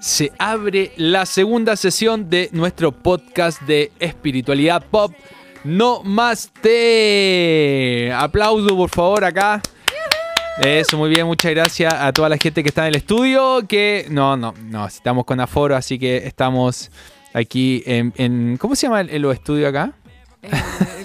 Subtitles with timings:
[0.00, 5.12] se abre la segunda sesión de nuestro podcast de espiritualidad pop.
[5.64, 8.12] No más té.
[8.14, 9.60] Aplauso por favor acá.
[10.62, 13.66] Eso, muy bien, muchas gracias a toda la gente que está en el estudio.
[13.66, 16.90] Que no, no, no, estamos con aforo, así que estamos
[17.34, 18.12] aquí en.
[18.16, 19.92] en- ¿Cómo se llama el, los estudios acá?
[20.42, 20.50] Eh,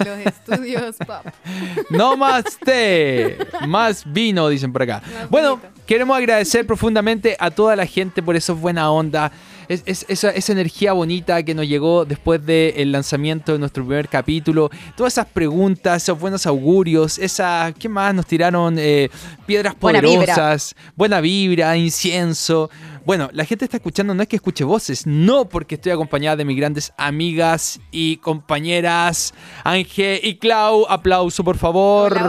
[0.04, 1.24] los estudios pop.
[1.90, 5.02] No más té, más vino, dicen por acá.
[5.14, 9.32] Más Bueno, queremos agradecer profundamente a toda la gente por esa buena onda,
[9.70, 14.08] es, es- esa, esa energía bonita que nos llegó después del lanzamiento de nuestro primer
[14.08, 18.76] capítulo, todas esas preguntas, esos buenos augurios, esa, ¿qué más nos tiraron?
[18.78, 19.08] Eh,
[19.46, 20.16] piedras Buena vibra.
[20.34, 22.68] poderosas, buena vibra, incienso.
[23.06, 26.44] Bueno, la gente está escuchando, no es que escuche voces, no porque estoy acompañada de
[26.44, 29.32] mis grandes amigas y compañeras,
[29.64, 30.84] Ángel y Clau.
[30.88, 32.12] Aplauso, por favor.
[32.12, 32.24] Hola,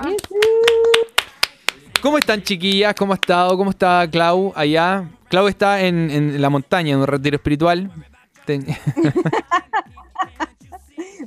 [0.00, 0.16] hola.
[2.02, 2.94] ¿Cómo están, chiquillas?
[2.94, 3.56] ¿Cómo ha estado?
[3.56, 5.08] ¿Cómo está Clau allá?
[5.28, 7.90] Clau está en, en la montaña, en un retiro espiritual.
[8.44, 8.64] Ten-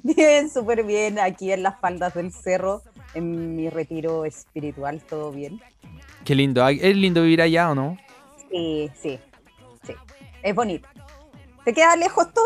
[0.03, 1.19] Bien, súper bien.
[1.19, 2.81] Aquí en las faldas del cerro,
[3.13, 5.59] en mi retiro espiritual, todo bien.
[6.23, 6.63] Qué lindo.
[6.63, 7.97] Ay, ¿Es lindo vivir allá o no?
[8.49, 9.19] Sí, sí,
[9.83, 9.93] sí.
[10.41, 10.87] Es bonito.
[11.65, 12.45] ¿Te queda lejos todo?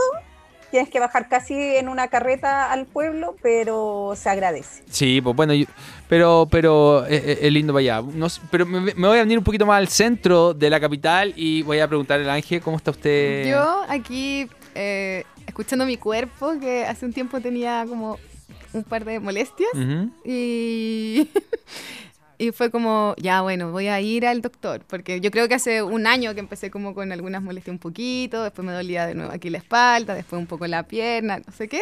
[0.73, 4.81] Tienes que bajar casi en una carreta al pueblo, pero se agradece.
[4.89, 5.67] Sí, pues bueno, yo-
[6.09, 8.07] pero, pero es, es- es lindo para allá.
[8.11, 11.31] No pero me, me voy a venir un poquito más al centro de la capital
[11.35, 13.51] y voy a preguntarle al Ángel cómo está usted.
[13.51, 18.17] Yo aquí eh, escuchando mi cuerpo, que hace un tiempo tenía como
[18.73, 19.69] un par de molestias.
[20.25, 21.29] Y,
[22.43, 25.81] y fue como, ya bueno, voy a ir al doctor, porque yo creo que hace
[25.81, 29.31] un año que empecé como con algunas molestias un poquito, después me dolía de nuevo
[29.31, 31.81] aquí la espalda, después un poco la pierna, no sé qué.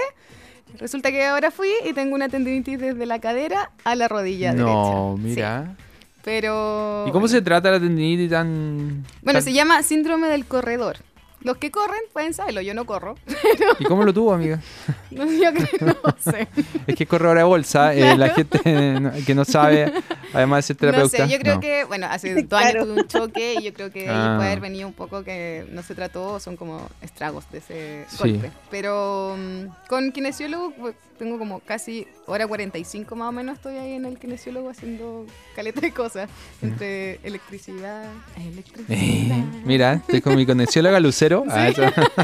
[0.79, 5.15] Resulta que ahora fui y tengo una tendinitis desde la cadera a la rodilla No,
[5.17, 5.27] derecha.
[5.27, 5.75] mira.
[5.77, 5.83] Sí,
[6.23, 7.03] pero...
[7.07, 7.27] ¿Y cómo bueno.
[7.29, 9.03] se trata la tendinitis tan...?
[9.21, 10.97] Bueno, tan- se llama síndrome del corredor.
[11.43, 13.15] Los que corren pueden saberlo, yo no corro.
[13.79, 14.59] ¿Y cómo lo tuvo, amiga?
[15.11, 16.47] No, yo creo, no sé.
[16.87, 17.93] Es que es corredora de bolsa.
[17.93, 18.59] eh, la gente
[18.99, 19.91] no- que no sabe,
[20.33, 21.17] además de ser No terapeuta.
[21.27, 21.59] sé, yo creo no.
[21.61, 22.85] que, bueno, hace dos años Claro.
[22.85, 24.35] tuve un choque y yo creo que Ah.
[24.37, 28.17] puede haber venido un poco que no se trató, son como estragos de ese Sí.
[28.19, 28.51] golpe.
[28.69, 33.93] Pero mm, con kinesiólogo pues, tengo como casi hora 45 más o menos, estoy ahí
[33.93, 36.27] en el kinesiólogo haciendo caleta de cosas,
[36.63, 38.05] entre electricidad,
[38.37, 39.37] electricidad.
[39.37, 41.43] Eh, mira, estoy con mi kinesióloga Lucero.
[41.47, 41.83] Ah, eso.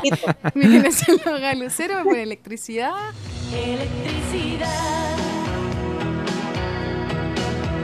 [0.55, 2.91] Mi kinesióloga Lucero me pone electricidad.
[3.53, 5.15] Electricidad.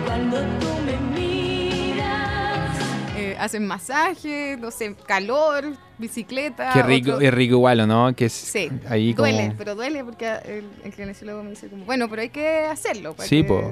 [0.07, 2.77] Cuando tú me miras.
[3.17, 6.71] eh, hacen masaje, no sé, calor, bicicleta.
[6.73, 8.15] Qué rico, otro- es rico igual, ¿o no?
[8.15, 9.27] Que es Sí, ahí como...
[9.27, 13.13] duele, pero duele porque el, el kinesiólogo me dice como, bueno, pero hay que hacerlo.
[13.15, 13.71] para Sí, que- po.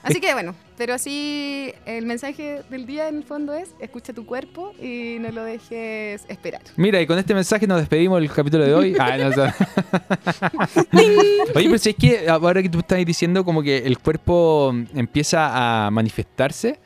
[0.00, 4.24] Así que bueno, pero así el mensaje del día en el fondo es, escucha tu
[4.26, 6.62] cuerpo y no lo dejes esperar.
[6.76, 8.96] Mira, y con este mensaje nos despedimos del capítulo de hoy.
[9.00, 9.54] Ah, no, o sea.
[11.54, 15.86] Oye, pero si es que ahora que tú estás diciendo como que el cuerpo empieza
[15.86, 16.78] a manifestarse,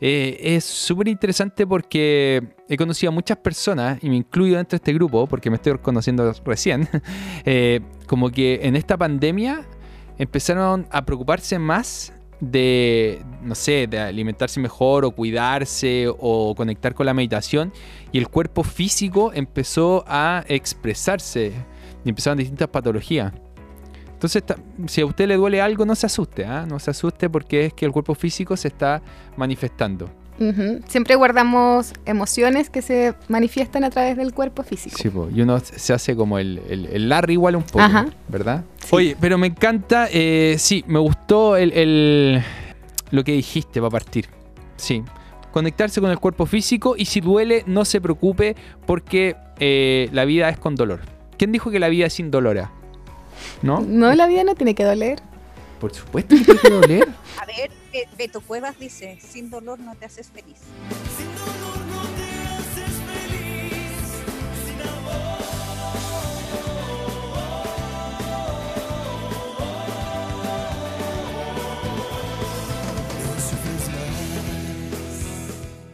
[0.00, 4.76] eh, es súper interesante porque he conocido a muchas personas, y me incluyo dentro de
[4.76, 6.88] este grupo, porque me estoy conociendo recién,
[7.44, 9.66] eh, como que en esta pandemia
[10.18, 17.06] empezaron a preocuparse más de, no sé, de alimentarse mejor o cuidarse o conectar con
[17.06, 17.72] la meditación
[18.12, 21.52] y el cuerpo físico empezó a expresarse
[22.04, 23.32] y empezaron distintas patologías.
[24.18, 24.42] Entonces,
[24.88, 26.66] si a usted le duele algo, no se asuste, ¿ah?
[26.68, 29.00] no se asuste porque es que el cuerpo físico se está
[29.36, 30.10] manifestando.
[30.88, 34.96] Siempre guardamos emociones que se manifiestan a través del cuerpo físico.
[35.00, 38.06] Sí, po, y uno se hace como el, el, el Larry igual un poco, Ajá.
[38.28, 38.64] ¿verdad?
[38.80, 38.88] Sí.
[38.90, 42.42] Oye, pero me encanta, eh, sí, me gustó el, el-
[43.12, 44.26] lo que dijiste para partir.
[44.76, 45.02] Sí,
[45.52, 48.54] conectarse con el cuerpo físico y si duele, no se preocupe
[48.86, 51.00] porque eh, la vida es con dolor.
[51.36, 52.58] ¿Quién dijo que la vida es sin dolor?
[53.62, 53.80] ¿No?
[53.80, 55.20] No, la vida no tiene que doler.
[55.80, 57.08] Por supuesto que tiene que doler.
[57.40, 60.58] A ver, Be- Beto Cuevas dice, sin dolor no te haces feliz.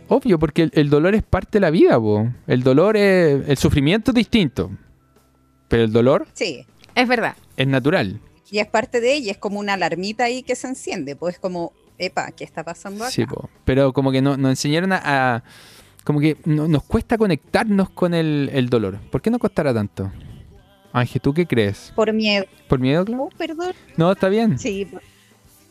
[0.09, 2.29] Obvio, porque el, el dolor es parte de la vida, po.
[2.47, 3.49] El dolor es.
[3.49, 4.71] El sufrimiento es distinto.
[5.69, 6.65] Pero el dolor Sí,
[6.95, 7.35] Es verdad.
[7.57, 8.21] es natural.
[8.51, 11.73] y es parte de ella, es como una alarmita ahí que se enciende, pues como,
[11.99, 13.11] epa, ¿qué está pasando acá?
[13.11, 13.49] Sí, po.
[13.65, 15.01] Pero como que no- nos enseñaron a.
[15.37, 15.43] a-
[16.05, 18.99] como que no- nos cuesta conectarnos con el, el dolor.
[19.11, 20.13] ¿Por qué no costará tanto?
[20.93, 21.93] Ángel, ¿tú qué crees?
[21.97, 22.45] por miedo.
[22.69, 23.23] ¿Por miedo, Clau?
[23.25, 23.73] Oh, perdón.
[23.97, 24.59] No, está bien.
[24.59, 25.03] Sí, por-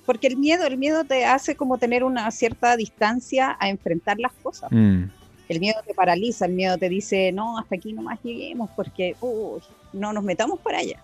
[0.05, 4.33] porque el miedo, el miedo te hace como tener una cierta distancia a enfrentar las
[4.33, 4.69] cosas.
[4.71, 5.03] Mm,
[5.49, 9.61] El miedo te paraliza, el miedo te dice, no, hasta aquí nomás lleguemos porque uy,
[9.93, 10.99] no nos metamos para allá.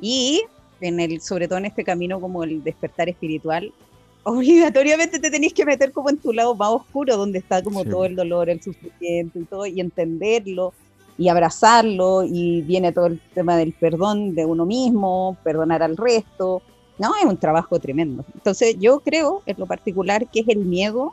[0.00, 0.42] Y
[0.80, 3.72] en el, sobre todo en este camino como el despertar espiritual,
[4.24, 7.90] obligatoriamente te tenés que meter como en tu lado más oscuro, donde está como Sí.
[7.90, 10.72] todo el dolor, el sufrimiento y todo, y entenderlo
[11.16, 16.60] y abrazarlo, y viene todo el tema del perdón de uno mismo, perdonar al resto.
[16.98, 18.24] No, es un trabajo tremendo.
[18.34, 21.12] Entonces yo creo, en lo particular, que es el miedo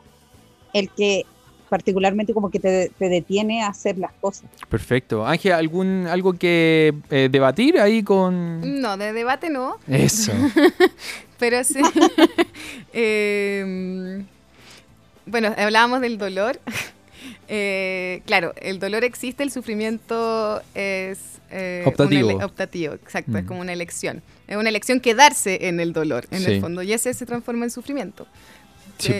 [0.72, 1.24] el que
[1.72, 4.44] particularmente como que te, te detiene a hacer las cosas.
[4.68, 5.26] perfecto.
[5.26, 8.82] Ángel, ¿algún, ¿algo que eh, debatir ahí con...?
[8.82, 10.32] No, de debate no, Eso.
[11.38, 11.80] pero sí.
[12.92, 14.22] Eh,
[15.26, 16.60] bueno, hablábamos del dolor.
[17.54, 21.18] Eh, claro, el dolor existe, el sufrimiento es
[21.50, 22.30] eh, Optativo.
[22.42, 23.46] optativo, exacto, es Mm.
[23.46, 24.22] como una elección.
[24.48, 26.52] Es una elección quedarse en el dolor, en Sí.
[26.52, 28.26] el fondo, y ese se transforma en sufrimiento.
[29.02, 29.14] Sí,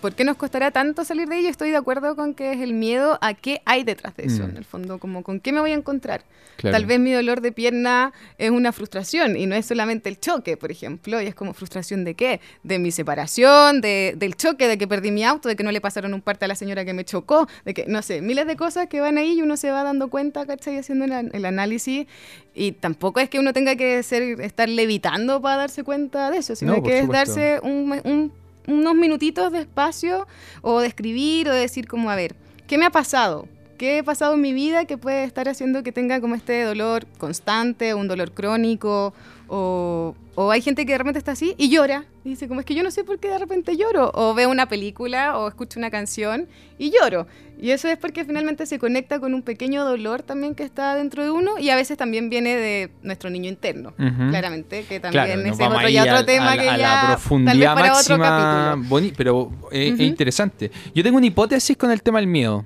[0.00, 1.48] ¿Por qué nos costará tanto salir de ello?
[1.48, 4.50] Estoy de acuerdo con que es el miedo a qué hay detrás de eso, Mm.
[4.50, 6.24] en el fondo, como con qué me voy a encontrar.
[6.56, 6.76] Claro.
[6.76, 10.56] Tal vez mi dolor de pierna es una frustración y no es solamente el choque,
[10.56, 12.40] por ejemplo, y es como frustración de qué?
[12.62, 15.80] De mi separación, de, del choque, de que perdí mi auto, de que no le
[15.80, 18.56] pasaron un parte a la señora que me chocó, de que, no sé, miles de
[18.56, 20.78] cosas que van ahí y uno se va dando cuenta, ¿cachai?
[20.78, 22.06] Haciendo el, el análisis
[22.54, 26.54] y tampoco es que uno tenga que ser, estar levitando para darse cuenta de eso,
[26.54, 27.34] sino No, que es supuesto.
[27.34, 30.26] darse un- un- unos minutitos de espacio
[30.60, 32.34] o de escribir o de decir como, a ver,
[32.66, 33.48] ¿qué me ha pasado?
[33.78, 37.06] ¿Qué he pasado en mi vida que puede estar haciendo que tenga como este dolor
[37.18, 39.12] constante, un dolor crónico?
[39.54, 42.06] O, o hay gente que de repente está así y llora.
[42.24, 44.10] Y dice, como es que yo no sé por qué de repente lloro.
[44.14, 47.26] O veo una película o escucho una canción y lloro.
[47.60, 51.22] Y eso es porque finalmente se conecta con un pequeño dolor también que está dentro
[51.22, 53.90] de uno y a veces también viene de nuestro niño interno.
[53.98, 54.30] Ujú.
[54.30, 56.88] Claramente, que también Claro, es otro, ya otro al- tema al- que a ya la
[56.88, 58.88] tal vez profundidad para otro máxima, capítulo.
[58.88, 60.02] boni- pero eh, es Ujú.
[60.04, 60.70] interesante.
[60.94, 62.64] Yo tengo una hipótesis con el tema del miedo.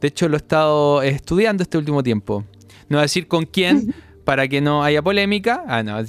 [0.00, 2.44] De hecho, lo he estado estudiando este último tiempo.
[2.88, 5.64] No voy a decir con quién, para que no haya polémica.
[5.66, 5.96] Ah, no,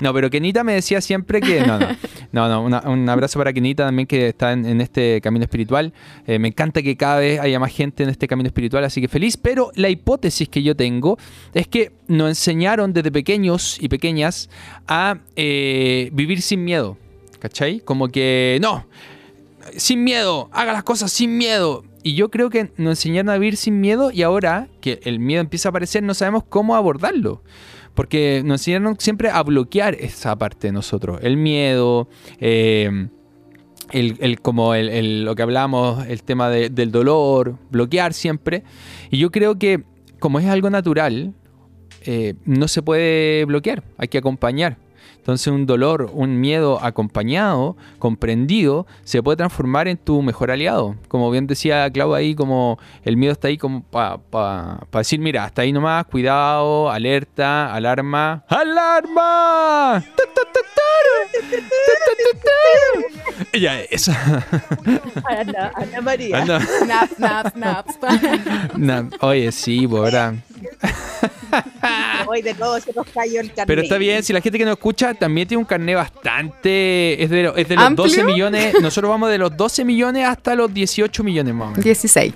[0.00, 1.60] no, pero Kenita me decía siempre que.
[1.66, 1.88] No, no.
[2.30, 5.92] No, no, una- un abrazo para Kenita también que está en, en este camino espiritual.
[6.26, 9.08] Eh, me encanta que cada vez haya más gente en este camino espiritual, así que
[9.08, 9.36] feliz.
[9.36, 11.18] Pero la hipótesis que yo tengo
[11.54, 14.48] es que nos enseñaron desde pequeños y pequeñas
[14.86, 16.96] a eh, vivir sin miedo.
[17.38, 17.80] ¿Cachai?
[17.80, 18.86] Como que no,
[19.76, 21.84] sin miedo, haga las cosas sin miedo.
[22.02, 25.40] Y yo creo que nos enseñaron a vivir sin miedo y ahora que el miedo
[25.40, 27.42] empieza a aparecer no sabemos cómo abordarlo.
[27.94, 31.18] Porque nos enseñaron siempre a bloquear esa parte de nosotros.
[31.22, 32.08] El miedo,
[32.38, 33.08] eh,
[33.90, 38.62] el, el- como el, el- lo que hablamos, el tema de- del dolor, bloquear siempre.
[39.10, 39.82] Y yo creo que
[40.20, 41.34] como es algo natural,
[42.02, 44.78] eh, no se puede bloquear, hay que acompañar.
[45.18, 50.96] Entonces un dolor, un miedo acompañado, comprendido, se puede transformar en tu mejor aliado.
[51.08, 55.62] Como bien decía Clau ahí, como el miedo está ahí como para decir, mira, hasta
[55.62, 58.44] ahí nomás, cuidado, alerta, alarma.
[58.48, 60.04] ¡Alarma!
[63.58, 64.44] Ya, esa.
[65.28, 66.44] Ana, Ana María.
[66.44, 66.60] No.
[66.60, 68.74] Snap, snap, snap.
[68.76, 70.34] No, Oye, sí, pues, ¿verdad?
[72.26, 73.66] Hoy de nuevo se nos cayó el carnet.
[73.66, 77.22] Pero está bien, si la gente que nos escucha también tiene un carnet bastante.
[77.22, 78.04] Es de, lo- es de los ¿Amplio?
[78.08, 78.74] 12 millones.
[78.80, 81.84] Nosotros vamos de los 12 millones hasta los 18 millones más o menos.
[81.84, 82.34] 16.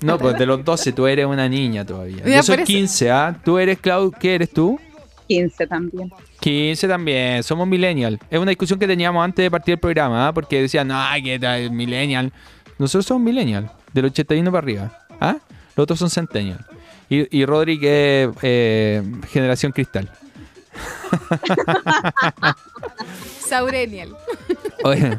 [0.00, 2.22] No, pues de los 12, tú eres una niña todavía.
[2.24, 2.66] Ya, Yo soy por eso.
[2.66, 3.36] 15, ¿ah?
[3.44, 4.80] Tú eres, Clau, ¿qué eres tú?
[5.28, 6.10] 15 también.
[6.40, 8.18] 15 también, somos millennial.
[8.30, 10.32] Es una discusión que teníamos antes de partir el programa, ¿ah?
[10.32, 12.32] porque decían, no, que tal, millennial.
[12.78, 14.98] Nosotros somos millennial, del 81 para arriba.
[15.20, 15.36] ¿ah?
[15.76, 16.64] Los otros son centennial.
[17.08, 20.10] Y, y Rodri que es eh, generación cristal.
[23.40, 24.14] Saurenial.
[24.84, 25.16] Oye.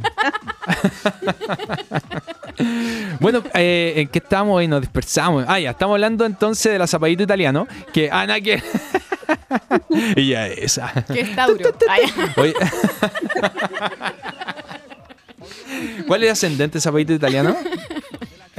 [3.19, 4.63] bueno, eh, ¿en qué estamos?
[4.63, 5.45] Y nos dispersamos.
[5.47, 7.67] Ah, ya, estamos hablando entonces de la zapadita italiano.
[7.91, 8.61] Que Ana que.
[10.15, 10.93] y ya esa.
[11.11, 11.71] Que es Tauro.
[12.37, 12.53] Oye.
[16.07, 17.55] ¿Cuál es el ascendente zapatito italiano?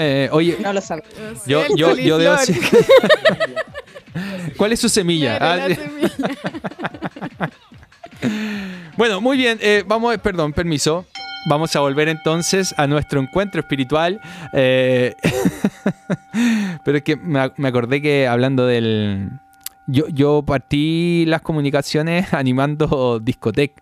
[0.03, 1.05] Eh, oye, No lo sabes.
[1.47, 2.37] yo, yo, yo debo
[4.57, 5.39] ¿Cuál es su semilla?
[5.41, 5.69] Ah.
[8.97, 9.59] Bueno, muy bien.
[9.63, 11.07] eh, vamos, perdón, permiso.
[11.49, 14.21] Vamos a volver entonces a nuestro encuentro espiritual.
[14.53, 15.15] eh,
[16.85, 19.31] pero es que me acordé que hablando del...
[19.87, 23.73] Yo, yo partí las comunicaciones animando discotec.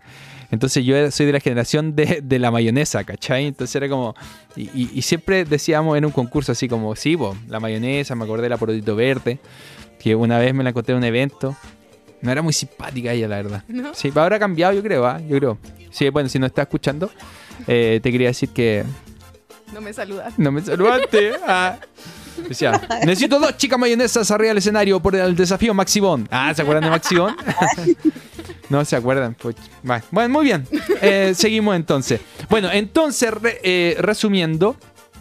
[0.50, 3.46] Entonces yo soy de la generación de, de la mayonesa, ¿cachai?
[3.46, 4.14] Entonces era como...
[4.56, 8.24] Y, y- y siempre decíamos en un concurso así como, sí, po, la mayonesa, me
[8.24, 9.38] acordé del aporotito verde.
[9.98, 11.56] que una vez me la encontré en un evento.
[12.22, 13.64] No era muy simpática ella, la verdad.
[13.68, 13.94] ¿No?
[13.94, 15.20] Sí, pero ahora ha cambiado, yo creo, ¿ah?
[15.20, 15.58] Yo creo.
[15.90, 17.10] Sí, bueno, si no estás escuchando,
[17.66, 18.84] eh, te quería decir que
[19.72, 20.32] No me saludas.
[20.38, 21.32] no me saludaste.
[21.46, 21.78] Ah.
[22.48, 26.28] Decía, necesito dos chicas mayonesas arriba del escenario por el desafío Maxibón.
[26.30, 27.36] Ah, ¿se acuerdan de Maxibón?
[28.70, 29.34] No se acuerdan.
[29.40, 29.56] Pues.
[30.10, 30.66] Bueno, muy bien.
[31.02, 32.20] Eh, seguimos entonces.
[32.50, 34.76] Bueno, entonces, re- eh, resumiendo,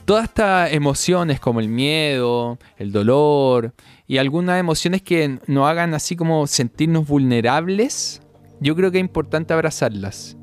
[0.06, 3.74] todas estas emociones como el miedo, el dolor
[4.08, 8.22] y algunas emociones que nos hagan así como sentirnos vulnerables,
[8.60, 10.38] yo creo que es importante abrazarlas.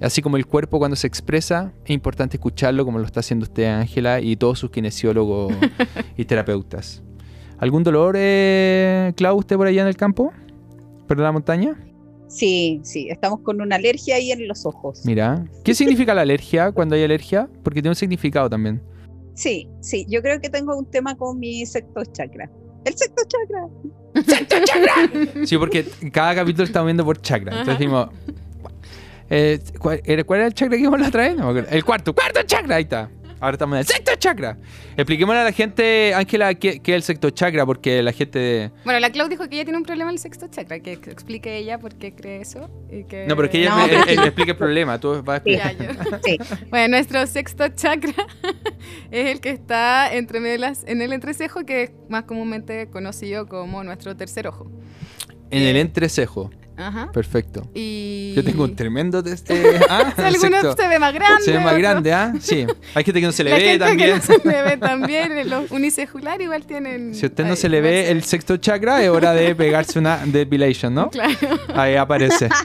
[0.00, 3.64] Así como el cuerpo cuando se expresa, es importante escucharlo como lo está haciendo usted,
[3.66, 5.52] Ángela, y todos sus kinesiólogos
[6.16, 7.02] y terapeutas.
[7.58, 10.32] ¿Algún dolor, eh, Clau, usted por allá en el campo?
[11.08, 11.76] ¿Por la montaña?
[12.28, 15.00] Sí, sí, estamos con una alergia ahí en los ojos.
[15.04, 15.44] Mira.
[15.64, 17.48] ¿Qué significa la alergia cuando hay alergia?
[17.62, 18.82] Porque tiene un significado también.
[19.34, 22.50] Sí, sí, yo creo que tengo un tema con mi sexto chakra.
[22.84, 25.46] El sexto chakra.
[25.46, 27.52] Sí, porque cada capítulo estamos viendo por chakra.
[27.52, 28.08] Entonces decimos.
[29.30, 31.36] eh, ¿cuál, era, cuál era el chakra que vimos la otra vez?
[31.36, 31.56] No.
[31.56, 33.08] El cuarto, cuarto chakra, ahí está.
[33.40, 34.56] Ahora estamos en el sexto chakra.
[34.96, 38.72] Expliquémosle a la gente, Ángela, qué, qué es el sexto chakra, porque la gente.
[38.84, 41.56] Bueno, la Clau dijo que ella tiene un problema en el sexto chakra, que explique
[41.56, 42.68] ella por qué cree eso.
[42.90, 43.26] Y que...
[43.26, 44.98] No, pero es que ella No, me, él- él me explica el problema.
[44.98, 45.76] Tú vas a explicar.
[45.78, 46.18] Ya, yo.
[46.24, 46.38] Sí,
[46.70, 48.12] Bueno, nuestro sexto chakra
[49.10, 52.88] es el que está entre medio de las- en el entrecejo, que es más comúnmente
[52.90, 54.70] conocido como nuestro tercer ojo.
[55.50, 56.50] En el entrecejo.
[56.78, 57.10] Ajá.
[57.12, 57.68] Perfecto.
[57.74, 58.32] Y...
[58.34, 59.80] Yo tengo un tremendo de este.
[59.90, 60.14] ¿ah?
[60.16, 61.42] Algunos se ve más grande.
[61.42, 62.32] Se ve más grande, ¿ah?
[62.40, 62.66] Sí.
[62.94, 64.10] Hay gente que no se le La ve gente también.
[64.10, 65.50] que no se le ve también.
[65.50, 67.14] Los unicejular igual tienen...
[67.14, 69.98] Si a usted no Ay, se le ve el sexto chakra, es hora de pegarse
[69.98, 71.10] una depilation, ¿no?
[71.10, 71.34] Claro.
[71.74, 72.48] Ahí aparece.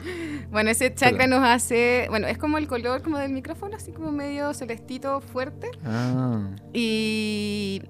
[0.54, 1.40] Bueno, ese chakra Perdón.
[1.40, 2.06] nos hace...
[2.10, 5.68] Bueno, es como el color como del micrófono, así como medio celestito fuerte.
[5.84, 6.46] Ah.
[6.72, 7.82] Y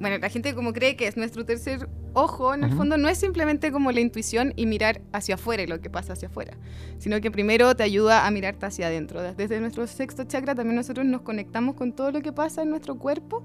[0.00, 3.18] bueno, la gente como cree que es nuestro tercer ojo, en el fondo no es
[3.18, 6.56] simplemente como la intuición y mirar hacia afuera y lo que pasa hacia afuera,
[6.98, 9.22] sino que primero te ayuda a mirarte hacia adentro.
[9.22, 12.96] Desde nuestro sexto chakra también nosotros nos conectamos con todo lo que pasa en nuestro
[12.96, 13.44] cuerpo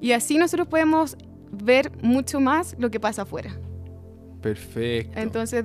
[0.00, 1.16] y así nosotros podemos
[1.50, 3.58] ver mucho más lo que pasa afuera.
[4.40, 5.18] Perfecto.
[5.18, 5.64] Entonces,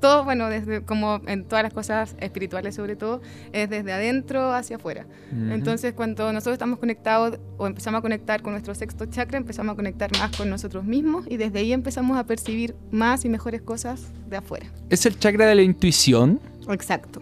[0.00, 3.22] todo, bueno, desde como en todas las cosas espirituales sobre todo,
[3.52, 5.06] es desde adentro hacia afuera.
[5.32, 5.52] Ujú.
[5.52, 9.76] Entonces, cuando nosotros estamos conectados o empezamos a conectar con nuestro sexto chakra, empezamos a
[9.76, 14.02] conectar más con nosotros mismos y desde ahí empezamos a percibir más y mejores cosas
[14.28, 14.66] de afuera.
[14.90, 16.40] ¿Es el chakra de la intuición?
[16.68, 17.20] Exacto.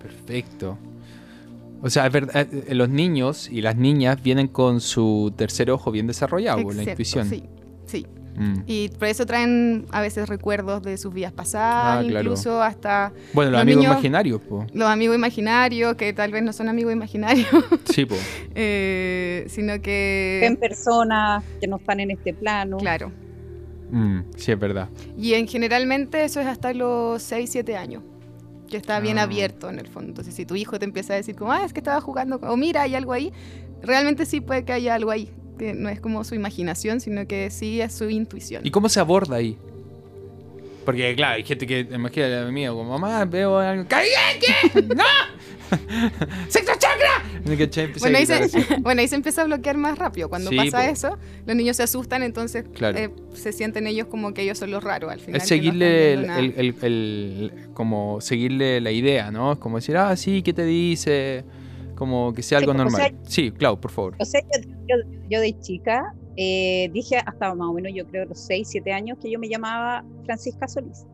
[0.00, 0.78] Perfecto.
[1.82, 5.90] O sea, es verdad, eh, los niños y las niñas vienen con su tercer ojo
[5.90, 7.28] bien desarrollado, la Excepto, intuición.
[7.28, 7.44] Sí,
[7.86, 8.06] sí.
[8.36, 8.62] Mm.
[8.66, 12.20] Y por eso traen a veces recuerdos de sus vidas pasadas, Ah, claro.
[12.30, 14.66] incluso hasta Bueno, los, Los amigos niños- imaginarios, po.
[14.72, 17.48] los amigos imaginarios, que tal vez no son amigos imaginarios,
[17.92, 18.14] Sí, po.
[18.54, 20.56] eh, sino ven que...
[20.60, 22.76] personas que no están en este plano.
[22.78, 23.10] Claro.
[23.90, 24.88] Mm, sí, es verdad.
[25.18, 28.02] Y en generalmente eso es hasta los 6, 7 años.
[28.68, 29.22] Que está bien Ah.
[29.22, 30.10] abierto en el fondo.
[30.10, 32.50] Entonces, si tu hijo te empieza a decir como, ah, es que estaba jugando, con-",
[32.50, 33.32] o mira, hay algo ahí,
[33.82, 35.28] realmente sí puede que haya algo ahí.
[35.60, 38.66] Que no es como su imaginación, sino que sí es su intuición.
[38.66, 39.58] ¿Y cómo se aborda ahí?
[40.86, 43.84] Porque, claro, hay gente que, imagínate, a mí, como mamá, veo algo.
[43.86, 44.82] ¡Cállate!
[44.96, 45.04] ¡No!
[46.48, 47.22] ¡Sexto chakra!
[48.00, 48.48] Bueno ahí, se,
[48.80, 50.28] bueno, ahí se empieza a bloquear más rápido.
[50.28, 50.90] Cuando Sí, pasa po.
[50.92, 52.98] eso, los niños se asustan, entonces Claro.
[52.98, 55.36] eh, se sienten ellos como que ellos son los raros al final.
[55.36, 59.52] Es no seguirle están el, el- el- el- como seguirle la idea, ¿no?
[59.52, 61.44] Es como decir, ah, sí, ¿qué te dice?
[61.94, 63.00] Como que sea Sí, algo o normal.
[63.00, 64.14] sea- sí, Clau, por favor.
[64.18, 64.40] O sea,
[65.28, 69.18] yo, de chica eh, dije hasta más o menos, yo creo, los 6, 7 años
[69.20, 71.04] que yo me llamaba Francisca Solís.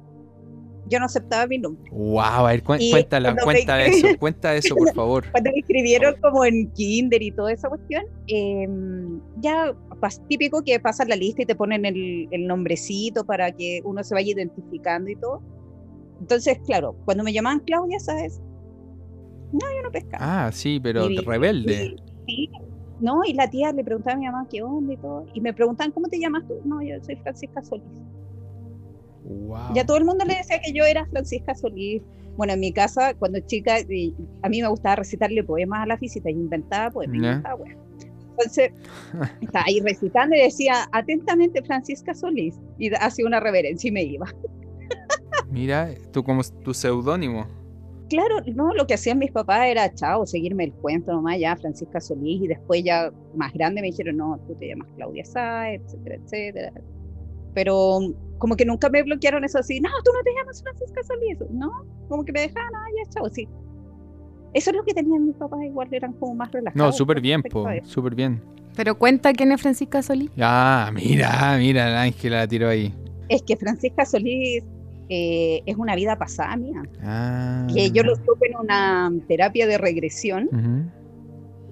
[0.89, 1.91] Yo no aceptaba mi nombre.
[1.91, 5.25] Wow, a ver, cu- Y cuéntala, me cuenta eso, cuenta eso, por favor.
[5.33, 8.69] Cuando me escribieron como en kinder y toda esa cuestión, eh,
[9.41, 13.81] ya pas- típico que pasan la lista y te ponen el, el nombrecito para que
[13.85, 15.43] uno se vaya identificando y todo.
[16.21, 18.41] Entonces, claro, cuando me llamaban Claudia, ¿sabes?
[19.53, 20.47] No, yo no pescaba.
[20.47, 21.97] Ah, sí, pero Y- rebelde.
[22.27, 22.49] Sí,
[23.01, 25.27] no, y la tía le preguntaba a mi mamá qué onda y todo.
[25.35, 26.55] Y me preguntaban, ¿cómo te llamas tú?
[26.65, 27.85] No, yo soy Francisca Solís.
[29.25, 29.75] Wow.
[29.75, 32.03] Ya todo el mundo le decía que yo era Francisca Solís.
[32.37, 36.31] Bueno, en mi casa, cuando chica, a mí me gustaba recitarle poemas a la visita
[36.31, 37.17] y inventaba poemas.
[37.17, 37.77] inventaba weas.
[38.31, 38.73] Entonces,
[39.41, 42.55] estaba ahí recitando y decía, atentamente Francisca Solís.
[42.79, 44.27] Y hacía una reverencia y me iba.
[45.51, 47.47] Mira, tú como tu seudónimo.
[48.09, 52.01] Claro, no, lo que hacían mis papás era, chao, seguirme el cuento nomás, ya Francisca
[52.01, 52.43] Solís.
[52.43, 56.73] Y después ya más grande me dijeron, no, tú te llamas Claudia Sáez, etcétera, etcétera.
[57.55, 57.99] Pero
[58.39, 61.39] como que nunca me bloquearon eso así, no, tú no te llamas Francisca Solís.
[61.51, 63.49] No, como que me dejaban, ah, ya, chao, sí.
[64.55, 66.87] Eso es lo que tenían mis papás, igual eran como más relajados.
[66.87, 68.41] No, súper bien, po, súper bien.
[68.77, 70.31] Pero cuenta quién es Francisca Solís.
[70.39, 72.95] Ah, mira, mira, la Ángela la tiró ahí.
[73.29, 74.63] Es que Francisca Solís
[75.09, 76.83] eh, es una vida pasada mía.
[77.03, 77.67] Ah.
[77.73, 80.91] Que yo lo supe en una terapia de regresión Ujú.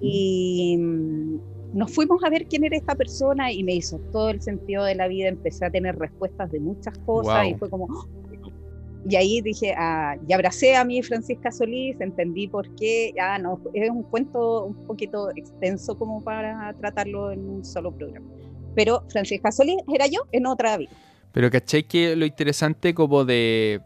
[0.01, 1.39] y mm,
[1.73, 4.95] nos fuimos a ver quién era esta persona y me hizo todo el sentido de
[4.95, 5.27] la vida.
[5.27, 7.59] Empecé a tener respuestas de muchas cosas y Guau.
[7.59, 7.85] fue como.
[7.85, 8.07] ¡oh!
[9.07, 13.13] Y ahí dije, ah, y abracé a mi Francisca Solís, entendí por qué.
[13.21, 18.25] Ah, no, es un cuento un poquito extenso como para tratarlo en un solo programa.
[18.73, 20.91] Pero Francisca Solís era yo en otra vida.
[21.35, 23.81] Pero ¿cachai que lo interesante como de,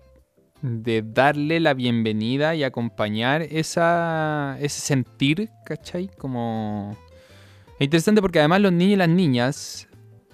[0.62, 6.12] de darle la bienvenida y acompañar esa, ese sentir, ¿cachai?
[6.16, 6.96] Como...
[7.80, 9.88] Es interesante porque además los niños y las niñas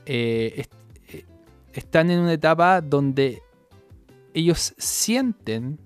[0.05, 0.65] eh,
[1.07, 1.25] eh,
[1.71, 3.41] están en una etapa donde
[4.33, 5.79] ellos sienten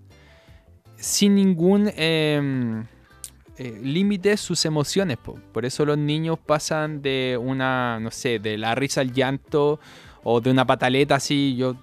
[0.96, 2.88] sin ningún em,
[3.60, 5.18] eh, límite sus emociones.
[5.18, 5.36] po.
[5.52, 9.80] Por eso los niños pasan de una, no sé, de la risa al llanto
[10.24, 11.56] o de una pataleta así.
[11.56, 11.76] Yo,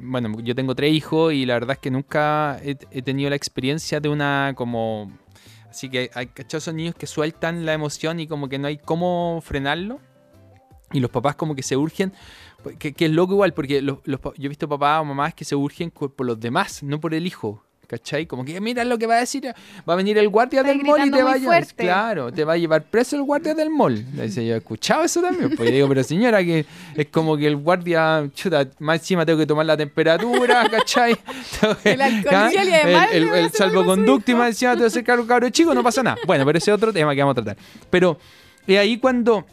[0.00, 4.00] bueno, yo tengo tres hijos y la verdad es que nunca he, tenido la experiencia
[4.00, 5.10] de una como...
[5.68, 6.58] Así que hay ¿cachai?
[6.58, 10.00] esos niños que sueltan la emoción y como que no hay cómo frenarlo.
[10.92, 12.12] Y los papás como que se urgen,
[12.78, 15.90] que, es loco igual, porque los, yo he visto papás o mamás que se urgen
[15.90, 17.64] por los demás, no por el hijo.
[17.92, 18.24] ¿Cachai?
[18.24, 19.44] Como que mira lo que va a decir,
[19.86, 22.42] va a venir el guardia Está del mall y te va a llevar, claro, te
[22.42, 24.02] va a llevar preso el guardia del mall.
[24.14, 25.50] Le dice, yo he escuchado eso también.
[25.54, 26.64] Pues yo digo, pero señora, que
[26.96, 31.16] es como que el guardia, chuta, más encima tengo que tomar la temperatura, ¿cachai?
[31.82, 32.50] Que- El ¿ah?
[32.50, 35.74] y además el, el salvoconducto y más encima te voy a hacer cargo cabro chico,
[35.74, 36.16] no pasa nada.
[36.26, 37.62] Bueno, pero ese es otro tema que vamos a tratar.
[37.90, 38.18] Pero
[38.66, 39.44] es ahí cuando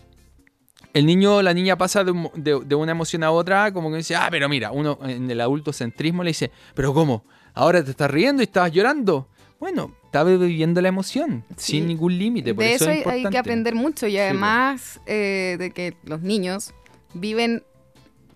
[0.93, 3.73] el niño o la niña pasa de, un mo- de- de una emoción a otra,
[3.73, 7.25] como que dice, ah, pero mira, uno en el adultocentrismo le dice, pero ¿cómo?
[7.53, 9.27] ¿Ahora te estás riendo y estabas llorando?
[9.59, 11.73] Bueno, estaba viviendo la emoción, Sí.
[11.73, 12.53] sin ningún límite.
[12.53, 14.21] Por de eso, eso es hay, hay que aprender mucho y po.
[14.21, 16.73] además eh, de que los niños
[17.13, 17.63] viven,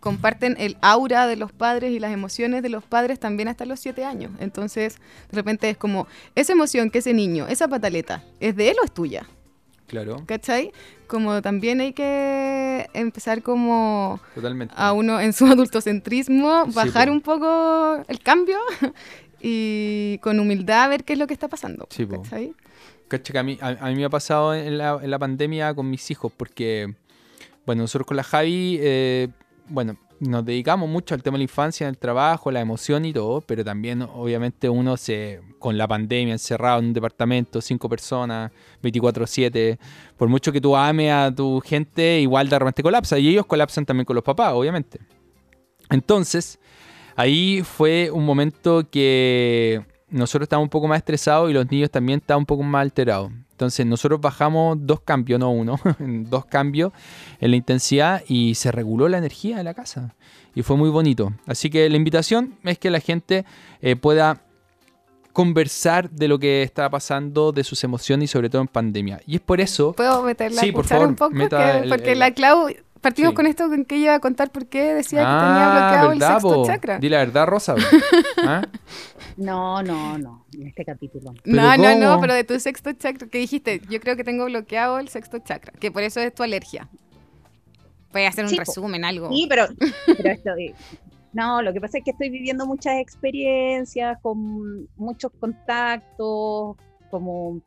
[0.02, 3.80] comparten el aura de los padres y las emociones de los padres también hasta los
[3.80, 4.32] siete años.
[4.40, 4.98] Entonces,
[5.32, 8.86] de repente es como, esa emoción que ese niño, esa pataleta, ¿es de él o
[8.86, 9.26] es tuya?
[9.88, 10.72] Claro, ¿Cachai?
[11.08, 14.74] Como también hay que empezar como totalmente.
[14.78, 18.58] a uno en su adultocentrismo, Sí, bajar un poco el cambio
[19.42, 21.88] y con humildad ver qué es lo que está pasando.
[21.90, 22.08] Sí.
[22.08, 22.54] ¿cachai?
[23.08, 25.74] Cacha que a mí, a, a mí me ha pasado en la, en la pandemia
[25.76, 26.94] con mis hijos, porque,
[27.66, 29.28] bueno, nosotros con la Javi, eh,
[29.68, 33.42] bueno, nos dedicamos mucho al tema de la infancia, el trabajo, la emoción y todo,
[33.42, 39.78] pero también, obviamente, uno se, con la pandemia, encerrado en un departamento, cinco personas, 24-7,
[40.18, 43.86] por mucho que tú ames a tu gente, igual de repente colapsa, y ellos colapsan
[43.86, 45.00] también con los papás, obviamente.
[45.90, 46.60] Entonces,
[47.16, 52.20] ahí fue un momento que nosotros estábamos un poco más estresados y los niños también
[52.20, 53.32] estaban un poco más alterados.
[53.64, 56.92] Entonces nosotros bajamos dos cambios, no uno, dos cambios
[57.40, 60.14] en la intensidad y se reguló la energía de la casa.
[60.56, 61.34] Y fue muy bonito.
[61.48, 63.46] Así que la invitación es que la gente
[63.82, 64.42] eh, pueda
[65.32, 69.20] conversar de lo que está pasando, de sus emociones y sobre todo en pandemia.
[69.26, 69.94] Y es por eso...
[69.94, 71.32] ¿Puedo meter la Sí, por cuchara favor, un poco?
[71.36, 72.68] meta Que- el- porque el- la Clau,
[73.04, 73.36] partimos Sí.
[73.36, 76.20] con esto con que iba a contar por qué decía que tenía Ah, bloqueado el
[76.20, 76.66] ¿verdad, sexto po?
[76.66, 76.98] chakra.
[76.98, 77.76] Di la verdad, Rosa.
[78.44, 78.64] ¿Ah?
[79.38, 81.34] No, no, no, en este capítulo.
[81.44, 84.46] ¿Pero No, no, no, pero de tu sexto chakra, que dijiste, yo creo que tengo
[84.46, 86.90] bloqueado el sexto chakra, que por eso es tu alergia.
[88.12, 89.30] Voy a hacer un Sí, resumen, algo.
[89.30, 89.66] Sí, pero,
[90.18, 90.52] pero esto
[91.34, 96.78] no, lo que pasa es que estoy viviendo muchas experiencias, con muchos contactos,
[97.10, 97.60] como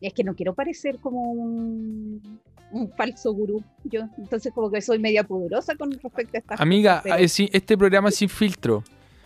[0.00, 2.40] es que no quiero parecer como un,
[2.72, 7.02] un falso gurú, yo, entonces como que soy media pudorosa con respecto a estas Amiga,
[7.02, 8.82] cosas, pero- es este programa es sin filtro.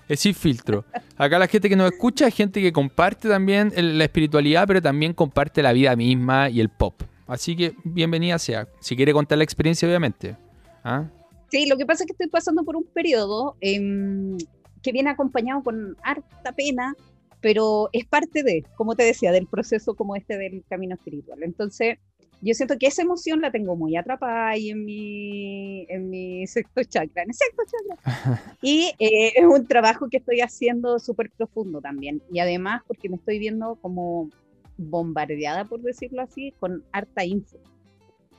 [0.08, 0.84] Es sin filtro.
[1.16, 5.12] Acá la gente que nos escucha es gente que comparte también la espiritualidad, pero también
[5.12, 7.02] comparte la vida misma y el pop.
[7.26, 8.68] Así que bienvenida sea.
[8.80, 10.36] Si quiere contar la experiencia, obviamente.
[10.84, 11.10] ¿Ah?
[11.50, 14.36] Sí, lo que pasa es que estoy pasando por un periodo em,
[14.80, 16.94] que viene acompañado con harta pena,
[17.40, 21.42] pero es parte de, como te decía, del proceso como este del camino espiritual.
[21.42, 21.98] Entonces,
[22.40, 26.82] yo siento que esa emoción la tengo muy atrapada ahí en mi, en mi sexto
[26.84, 28.52] chakra, en el sexto chakra.
[28.62, 32.22] Y eh, es un trabajo que estoy haciendo súper profundo también.
[32.32, 34.30] Y además porque me estoy viendo como
[34.76, 37.58] bombardeada, por decirlo así, con harta info.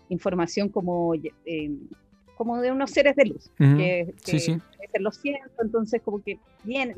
[0.10, 1.72] Información como, eh,
[2.36, 3.78] como de unos seres de luz Ujú.
[3.78, 4.52] que, Sí, que sí.
[4.52, 6.94] veces lo siento, entonces como que bien,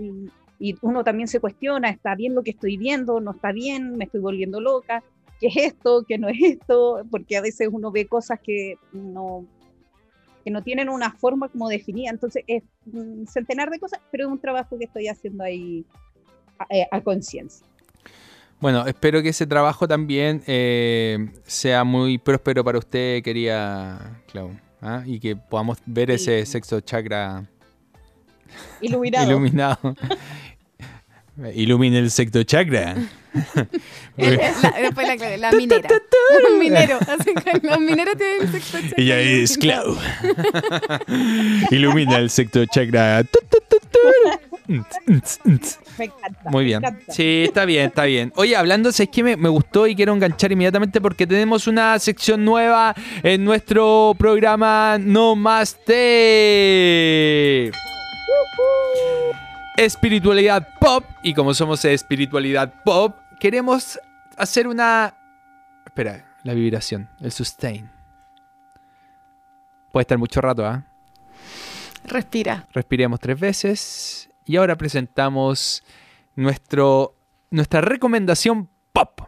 [0.59, 3.19] y, y uno también se cuestiona, ¿está bien lo que estoy viendo?
[3.19, 3.95] ¿No está bien?
[3.97, 5.03] ¿Me estoy volviendo loca?
[5.39, 6.03] ¿Qué es esto?
[6.07, 7.03] ¿Qué no es esto?
[7.09, 9.45] Porque a veces uno ve cosas que no
[10.43, 14.31] que no tienen una forma como definida, entonces es un centenar de cosas, pero es
[14.31, 15.85] un trabajo que estoy haciendo ahí
[16.57, 17.67] a, eh, a conciencia.
[18.61, 24.51] Bueno, espero que ese trabajo también eh, sea muy próspero para usted, querida Clau.
[24.81, 25.03] ¿ah?
[25.05, 27.49] Y que podamos ver ese sexto chakra
[28.81, 29.27] Iluminado.
[29.29, 29.95] Iluminado.
[31.53, 32.95] Ilumina el sexto chakra.
[34.17, 35.89] La- después la, clave, la minera.
[36.51, 36.97] Un minero.
[37.07, 38.95] Así que los mineros tienen sexto chakra.
[38.97, 39.97] Ella es Clau.
[41.71, 43.23] Ilumina el sexto chakra.
[44.67, 46.49] Me encanta.
[46.51, 46.77] Muy me bien.
[46.79, 47.11] encanta.
[47.13, 48.31] Sí, está bien, está bien.
[48.35, 52.45] Oye, hablando, es que me, me gustó y quiero enganchar inmediatamente porque tenemos una sección
[52.45, 57.71] nueva en nuestro programa No Más Té.
[59.79, 61.05] Espiritualidad pop.
[61.23, 63.97] Y como somos espiritualidad pop, queremos
[64.35, 65.15] hacer una.
[65.85, 67.89] Espera, la vibración, el sustain.
[69.93, 70.83] Puede estar mucho rato, ¿ah?
[72.03, 72.67] Respira.
[72.73, 74.29] Respiremos tres veces.
[74.45, 75.81] Y ahora presentamos
[76.35, 77.15] nuestro,
[77.49, 79.21] nuestra recomendación pop.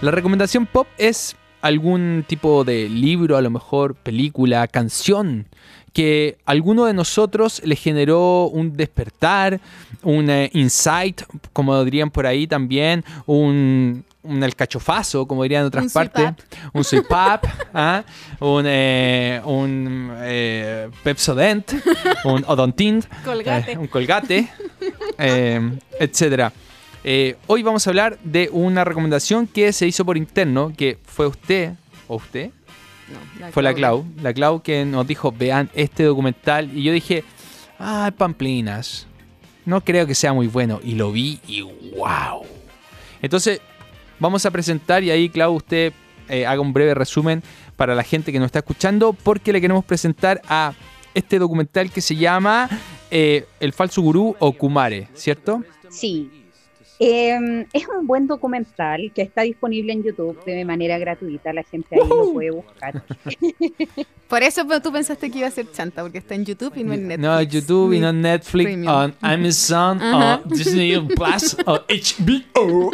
[0.00, 5.46] La recomendación pop es algún tipo de libro, a lo mejor película, canción,
[5.94, 9.60] que alguno de nosotros le generó un despertar,
[10.02, 11.22] un eh, insight,
[11.54, 16.32] como dirían por ahí también, un, un alcachofazo, como dirían en otras Un partes,
[16.74, 18.04] un pap, ¿ah?
[18.40, 21.72] un, eh, un eh, Pepsodent,
[22.24, 23.72] un Odontint, Colgate.
[23.72, 24.48] eh, un colgate,
[25.98, 26.52] etcétera.
[27.06, 31.26] Eh, hoy vamos a hablar de una recomendación que se hizo por interno, que fue
[31.26, 31.74] usted,
[32.08, 32.50] o usted,
[33.40, 33.74] No, fue la.
[33.74, 37.22] Clau, la Clau que nos dijo, vean este documental, y yo dije,
[37.78, 39.06] ah, pamplinas,
[39.66, 42.46] no creo que sea muy bueno, y lo vi y wow.
[43.20, 43.60] Entonces,
[44.18, 45.92] vamos a presentar, y ahí Clau, usted
[46.30, 47.42] eh, haga un breve resumen
[47.76, 50.72] para la gente que nos está escuchando, porque le queremos presentar a
[51.12, 52.70] este documental que se llama
[53.10, 55.62] eh, El falso gurú o Kumare, ¿cierto?
[55.90, 56.43] Sí.
[57.00, 61.52] Eh, es un buen documental que está disponible en YouTube de manera gratuita.
[61.52, 63.02] La gente ahí lo puede buscar.
[64.28, 66.92] Por eso tú pensaste que iba a ser chanta, porque está en YouTube y no
[66.94, 67.28] en Netflix.
[67.28, 68.92] No, YouTube y no Netflix, Premium.
[68.92, 72.90] on Amazon, o Disney Plus, o HBO.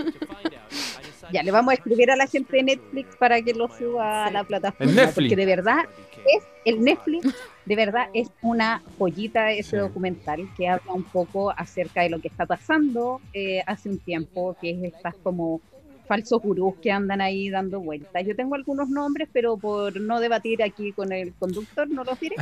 [1.33, 4.31] Ya le vamos a escribir a la gente de Netflix para que lo suba a
[4.31, 4.93] la plataforma.
[4.93, 5.15] Netflix.
[5.15, 5.79] Porque de verdad
[6.27, 9.77] es el Netflix, de verdad es una joyita ese Sí.
[9.77, 14.57] documental que habla un poco acerca de lo que está pasando eh, hace un tiempo,
[14.61, 15.61] que es estas como
[16.09, 18.27] falsos gurús que andan ahí dando vueltas.
[18.27, 22.35] Yo tengo algunos nombres, pero por no debatir aquí con el conductor no los diré.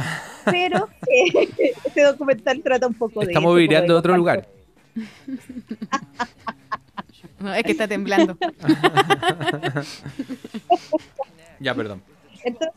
[0.47, 1.49] Pero eh,
[1.85, 4.49] este documental trata un poco de Estamos eso, como vibrando de a otro los lugar.
[7.41, 8.37] No, es que está temblando.
[11.61, 12.01] Ya, perdón.
[12.45, 12.73] Entonces,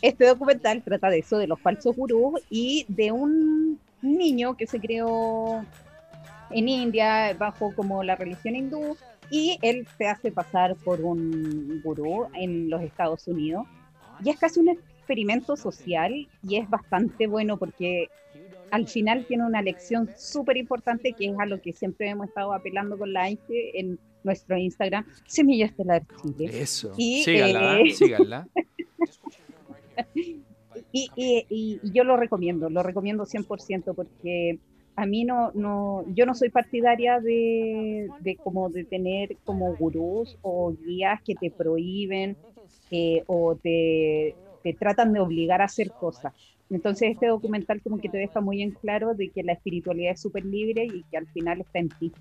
[0.00, 4.80] este documental trata de eso, de los falsos gurús y de un niño que se
[4.80, 5.64] creó
[6.50, 8.96] en India bajo como la religión hindú
[9.30, 13.66] y él se hace pasar por un gurú en los Estados Unidos
[14.22, 18.08] y es casi un experimento social y es bastante bueno porque
[18.70, 22.52] al final tiene una lección súper importante que es a lo que siempre hemos estado
[22.52, 26.50] apelando con la AIGE en nuestro Instagram, Semilla Estelar Chile.
[26.60, 26.92] Eso.
[26.96, 28.48] Y, síganla, eh, síganla.
[30.92, 34.58] Y, y- y- yo lo recomiendo, lo recomiendo 100% porque
[34.94, 40.36] a mí no, no, yo no soy partidaria de, de como de tener como gurús
[40.42, 42.36] o guías que te prohíben
[42.90, 44.34] eh, o te,
[44.72, 46.32] te tratan de obligar a hacer cosas.
[46.70, 50.20] Entonces este documental como que te deja muy en claro de que la espiritualidad es
[50.20, 52.12] súper libre y que al final está en ti.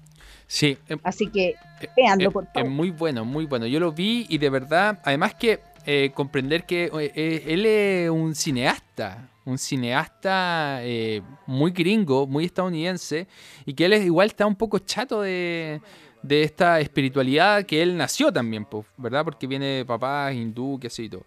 [0.45, 2.69] Sí, eh, Así que eh, véanlo, eh, por es favor.
[2.69, 3.65] muy bueno, muy bueno.
[3.65, 8.35] Yo lo vi y de verdad, además que eh, comprender que eh, él es un
[8.35, 13.27] cineasta, un cineasta eh, muy gringo, muy estadounidense,
[13.65, 15.81] y que él es, igual está un poco chato de,
[16.23, 19.23] de esta espiritualidad que él nació también, ¿verdad?
[19.23, 21.23] Porque viene de papá hindú, qué sé y todo.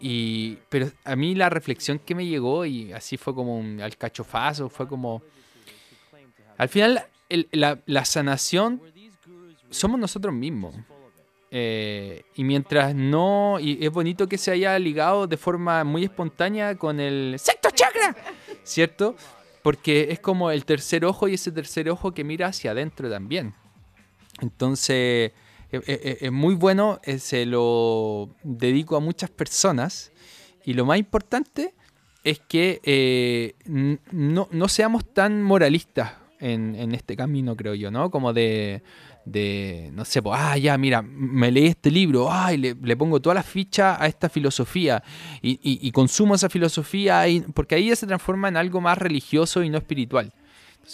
[0.00, 4.68] Y, pero a mí la reflexión que me llegó, y así fue como un alcachofazo,
[4.68, 5.22] fue como...
[6.56, 8.80] Al final, el- la, la sanación
[9.70, 10.74] somos nosotros mismos.
[11.50, 16.76] Eh, y mientras no, y es bonito que se haya ligado de forma muy espontánea
[16.76, 18.14] con el sexto chakra,
[18.64, 19.16] ¿cierto?
[19.62, 23.54] Porque es como el tercer ojo y ese tercer ojo que mira hacia adentro también.
[24.40, 25.32] Entonces,
[25.72, 30.12] eh, eh, es muy bueno, eh, se lo dedico a muchas personas
[30.64, 31.74] y lo más importante
[32.24, 33.54] es que eh,
[34.12, 38.10] no, no seamos tan moralistas en, en este camino, creo yo, ¿no?
[38.10, 38.82] Como de,
[39.24, 43.20] de no sé, pues, ah, ya, mira, me leí este libro, ay, le, le pongo
[43.20, 45.02] toda la ficha a esta filosofía
[45.42, 48.98] y, y- y consumo esa filosofía, y- porque ahí ya se transforma en algo más
[48.98, 50.32] religioso y no espiritual.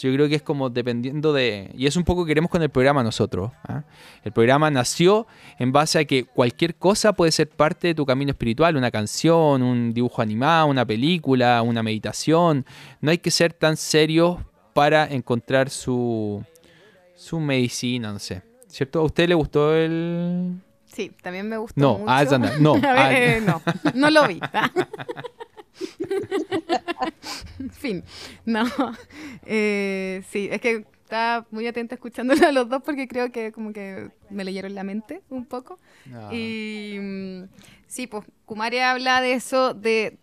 [0.01, 1.71] Yo creo que es como dependiendo de...
[1.75, 3.53] Y es un poco que queremos con el programa nosotros.
[3.69, 3.85] ¿ah?
[4.25, 5.27] El programa nació
[5.59, 8.77] en base a que cualquier cosa puede ser parte de tu camino espiritual.
[8.77, 12.67] Una canción, un dibujo animado, una película, una meditación.
[13.01, 14.39] No hay que ser tan serios
[14.73, 16.43] para encontrar su,
[17.15, 18.43] su medicina, no sé.
[18.67, 18.99] ¿Cierto?
[19.01, 20.57] ¿A usted le gustó el...?
[20.93, 22.05] Sí, también me gustó No, mucho.
[22.11, 23.19] ah, esa no, no, A ver, ah.
[23.19, 23.63] eh, no,
[23.95, 24.41] no lo vi.
[27.73, 28.05] fin,
[28.45, 28.65] no.
[29.47, 33.73] Eh, sí, es que estaba muy atenta escuchándolo a los dos porque creo que como
[33.73, 35.79] que me leyeron la mente un poco.
[36.33, 37.43] Y mm,
[37.87, 40.19] sí, pues Kumare habla de eso, de,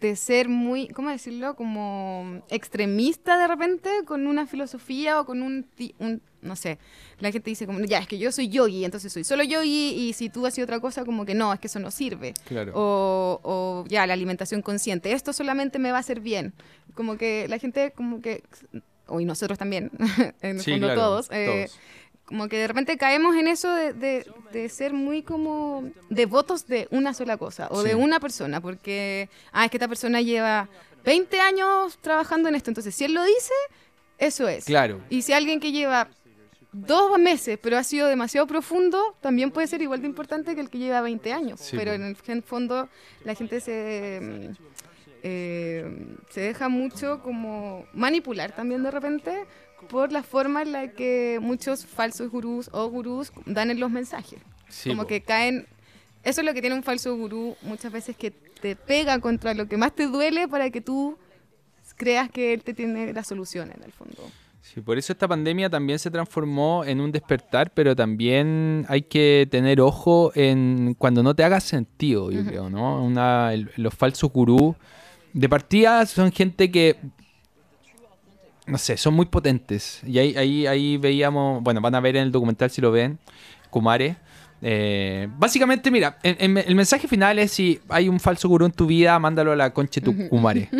[0.00, 1.56] de ser muy, ¿cómo decirlo?
[1.56, 5.66] Como extremista de repente con una filosofía o con un,
[5.98, 6.78] un- no sé,
[7.18, 10.12] la gente dice como, ya, es que yo soy yogi, entonces soy solo yogi y
[10.14, 12.32] si tú haces otra cosa como que no, es que eso no sirve.
[12.46, 12.72] Claro.
[12.74, 16.52] O, o ya, la alimentación consciente, esto solamente me va a hacer bien.
[16.94, 18.42] Como que la gente como que,
[19.06, 19.90] o y nosotros también,
[20.40, 21.78] en el Sí, fondo claro, todos, eh, todos.
[22.30, 26.88] Como que de repente caemos en eso de, de- de ser muy como devotos de
[26.90, 27.96] una sola cosa o de Sí.
[27.96, 30.68] una persona, porque, ah, es que esta persona lleva
[31.04, 33.52] 20 años trabajando en esto, entonces si él lo dice,
[34.16, 34.64] eso es.
[34.64, 35.00] Claro.
[35.10, 36.08] Y si alguien que lleva
[36.72, 40.70] dos meses, pero ha sido demasiado profundo, también puede ser igual de importante que el
[40.70, 41.58] que lleva 20 años.
[41.60, 41.96] Sí, pero po.
[41.96, 42.88] en el fondo
[43.24, 44.50] la gente se,
[45.22, 49.44] eh, se deja mucho como manipular también de repente
[49.88, 54.40] por la forma en la que muchos falsos gurús o gurús dan en los mensajes.
[54.68, 55.08] Sí, como po.
[55.08, 55.66] que caen...
[56.22, 59.66] Eso es lo que tiene un falso gurú muchas veces que te pega contra lo
[59.68, 61.16] que más te duele para que tú
[61.96, 64.30] creas que él te tiene la solución en el fondo.
[64.62, 69.48] Sí, por eso esta pandemia también se transformó en un despertar, pero también hay que
[69.50, 73.02] tener ojo en cuando no te haga sentido, yo creo, ¿no?
[73.02, 74.76] Una, el- los falsos gurús
[75.32, 76.96] de partida son gente que,
[78.70, 80.00] no sé, son muy potentes.
[80.06, 83.18] Y ahí, ahí, ahí veíamos, bueno, van a ver en el documental si lo ven,
[83.70, 84.16] Kumare.
[84.62, 88.72] Eh, básicamente, mira, en- en- el mensaje final es si hay un falso gurú en
[88.72, 90.68] tu vida, mándalo a la concha de tu Kumare.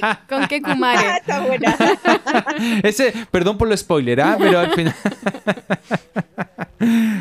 [0.00, 0.98] Ah, ¿Con qué Kumare?
[1.08, 1.76] Ah, está buena.
[2.82, 4.36] Ese, perdón por lo spoiler, ¿ah?
[4.38, 4.94] Pero al final.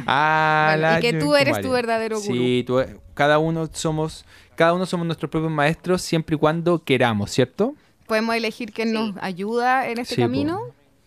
[0.06, 1.42] ah, Bueno, la y que tú Kumare.
[1.50, 2.34] eres tu verdadero gurú.
[2.34, 2.82] Sí, tú-
[3.14, 4.24] cada uno somos,
[4.56, 7.74] cada uno somos nuestros propios maestros siempre y cuando queramos, ¿cierto?
[8.08, 10.26] Podemos elegir quién nos ayuda en este Sí, po.
[10.28, 10.62] camino,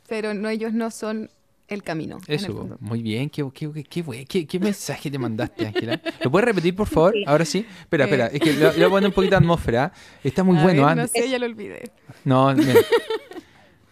[0.08, 1.30] pero no ellos no son
[1.68, 2.18] el camino.
[2.26, 5.66] en el Eso, muy bien, qué, qué, qué, qué, bue- qué- qué mensaje te mandaste,
[5.68, 6.00] Ángela.
[6.22, 7.14] ¿Lo puedes repetir, por favor?
[7.26, 7.64] Ahora sí.
[7.80, 9.92] Espera, espera, es que le, voy a poner un poquito de atmósfera.
[10.24, 10.94] Está muy A bueno, ver, ¿ah?
[10.96, 11.90] No sé, ya lo olvidé.
[12.24, 12.74] No, mira.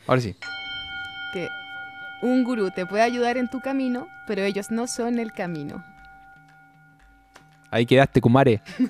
[0.07, 0.35] Ahora sí.
[1.33, 1.49] Que
[2.23, 5.85] un gurú te puede ayudar en tu camino, pero ellos no son el camino.
[7.71, 8.61] Ahí quedaste, Kumare.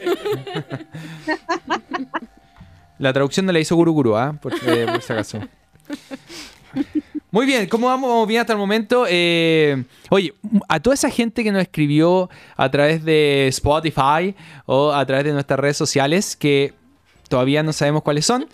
[2.98, 4.38] la traducción no la hizo Guru Guru, ¿ah?
[4.40, 5.40] Por, eh, por si acaso.
[7.30, 8.08] Muy bien, ¿cómo vamos?
[8.08, 9.04] Vamos bien hasta el momento.
[9.08, 10.32] Eh, oye,
[10.68, 14.34] a toda esa gente que nos escribió a través de Spotify
[14.64, 16.72] o a través de nuestras redes sociales, que
[17.28, 18.46] todavía no sabemos cuáles son,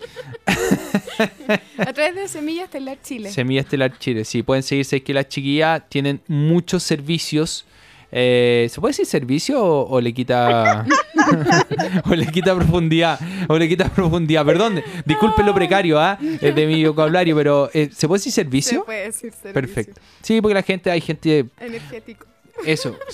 [1.77, 3.31] A través de Semilla Estelar Chile.
[3.31, 7.65] Semilla Estelar Chile, sí, pueden seguirse que las chiquillas tienen muchos servicios.
[8.11, 10.85] Eh, ¿Se puede decir servicio o, o le quita
[12.05, 13.19] o le quita profundidad?
[13.47, 14.45] O le quita profundidad.
[14.45, 16.17] Perdón, disculpen lo precario ¿ah?
[16.21, 18.85] Eh, de mi vocabulario, pero eh, ¿se puede decir Se servicio?
[18.85, 19.53] puede decir servicio.
[19.53, 20.01] Perfecto.
[20.21, 22.25] Sí, porque la gente, hay gente, Energético.
[22.65, 22.97] Eso,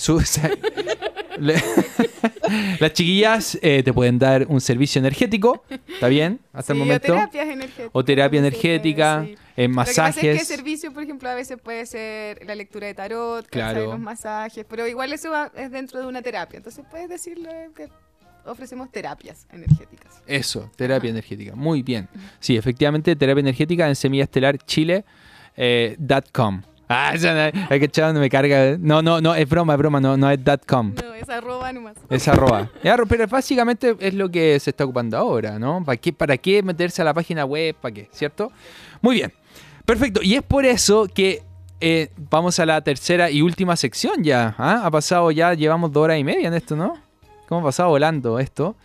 [2.80, 6.40] las chiquillas eh, te pueden dar un servicio energético, ¿está bien?
[6.54, 7.14] Hasta el momento.
[7.14, 7.90] O terapias energéticas.
[7.94, 9.36] O terapia energética, sí.
[9.56, 10.48] eh, Lo que pasa es que masajes.
[10.48, 13.48] servicio, por ejemplo, a veces puede ser la lectura de tarot.
[13.48, 13.86] Claro.
[13.88, 16.58] los masajes, pero igual eso va- es dentro de una terapia.
[16.58, 17.88] Entonces puedes decirle que
[18.46, 20.22] ofrecemos terapias energéticas.
[20.28, 21.56] Eso, terapia energética.
[21.56, 22.08] Muy bien.
[22.40, 26.62] Sí, efectivamente, terapia energética en semillastelarchile.com.
[26.92, 27.14] ah,
[27.54, 28.78] no- hay que echar donde me carga.
[28.80, 30.94] No, no, no, es broma, es broma, no, no es .com.
[31.02, 31.96] No, es arroba nomás.
[32.10, 32.70] Es arroba.
[32.84, 35.84] Ya, pero básicamente es lo que se está ocupando ahora, ¿no?
[35.84, 37.76] ¿Para qué, ¿Para qué meterse a la página web?
[37.80, 38.10] ¿Para qué?
[38.12, 38.52] ¿Cierto?
[39.02, 39.34] Muy bien.
[39.86, 40.22] Perfecto.
[40.24, 41.44] Y es por eso que
[41.80, 44.56] eh, vamos a la tercera y última sección ya.
[44.58, 44.82] ¿ah?
[44.86, 46.94] Ha pasado ya, llevamos dos horas y media en esto, ¿no?
[47.48, 48.76] ¿Cómo ha pasado volando esto?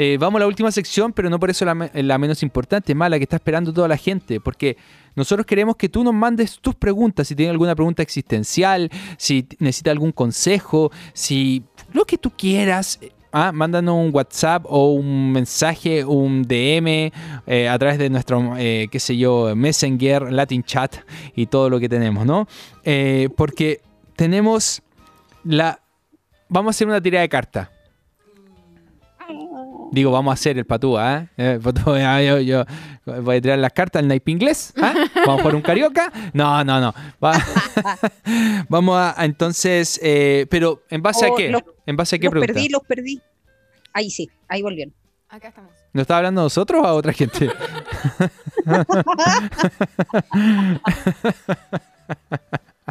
[0.00, 2.94] Eh, vamos a la última sección, pero no por eso la, me- la menos importante,
[2.94, 4.76] más la que está esperando toda la gente, porque
[5.16, 9.90] nosotros queremos que tú nos mandes tus preguntas, si tienes alguna pregunta existencial, si necesitas
[9.90, 16.04] algún consejo, si lo que tú quieras, eh, ah, mándanos un WhatsApp o un mensaje,
[16.04, 17.10] un DM
[17.48, 20.94] eh, a través de nuestro, qué sé yo, Messenger, Latin Chat
[21.34, 22.46] y todo lo que tenemos, ¿no?
[23.36, 23.80] Porque
[24.14, 24.80] tenemos
[25.42, 25.80] la...
[26.48, 27.68] Vamos a hacer una tirada de cartas.
[29.92, 31.28] Digo, vamos a hacer el patúa, ¿eh?
[31.36, 32.64] Eh, patúa, ya, yo, yo
[33.22, 34.72] voy a tirar las cartas al naipe inglés.
[34.82, 34.94] ¿ah?
[35.26, 36.12] Vamos por un carioca.
[36.32, 36.94] No, no, no.
[37.24, 37.42] Va-
[38.68, 41.50] vamos a, a entonces, eh, pero ¿en base a Oh, qué?
[41.50, 42.52] los- ¿En base a qué Los pregunta?
[42.52, 43.20] perdí, los perdí.
[43.94, 44.94] Ahí sí, ahí volvieron.
[45.30, 45.72] Acá estamos.
[45.92, 47.50] ¿Nos está hablando a nosotros o a otra gente?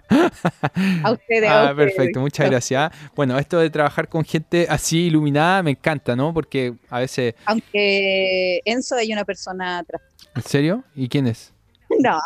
[0.10, 1.50] A ustedes.
[1.50, 1.76] a Ah, ustedes.
[1.94, 2.92] perfecto, muchas gracias.
[3.16, 6.34] Bueno, esto de trabajar con gente así iluminada me encanta, ¿no?
[6.34, 10.02] Porque a veces, Aunque Enzo hay una persona atrás.
[10.36, 10.84] ¿en serio?
[10.96, 11.54] ¿Y quién es?
[12.00, 12.20] No,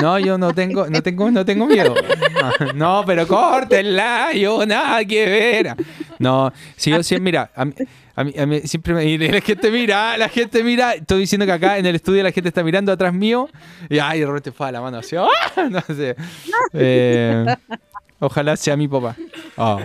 [0.00, 1.94] No, yo no tengo, no tengo, no tengo miedo.
[2.74, 5.74] No, pero córtenla, yo nada que ver.
[6.18, 7.72] No, si yo siempre, mira, a mí,
[8.16, 11.46] a mí- a mí siempre me y la gente mira, la gente mira, estoy diciendo
[11.46, 13.48] que acá en el estudio la gente está mirando atrás mío
[13.88, 15.26] y ay, de repente fue a la mano así, ¡ah!
[15.70, 16.16] no sé.
[16.72, 17.46] Eh,
[18.18, 19.14] ojalá sea mi papá.
[19.56, 19.80] Oh.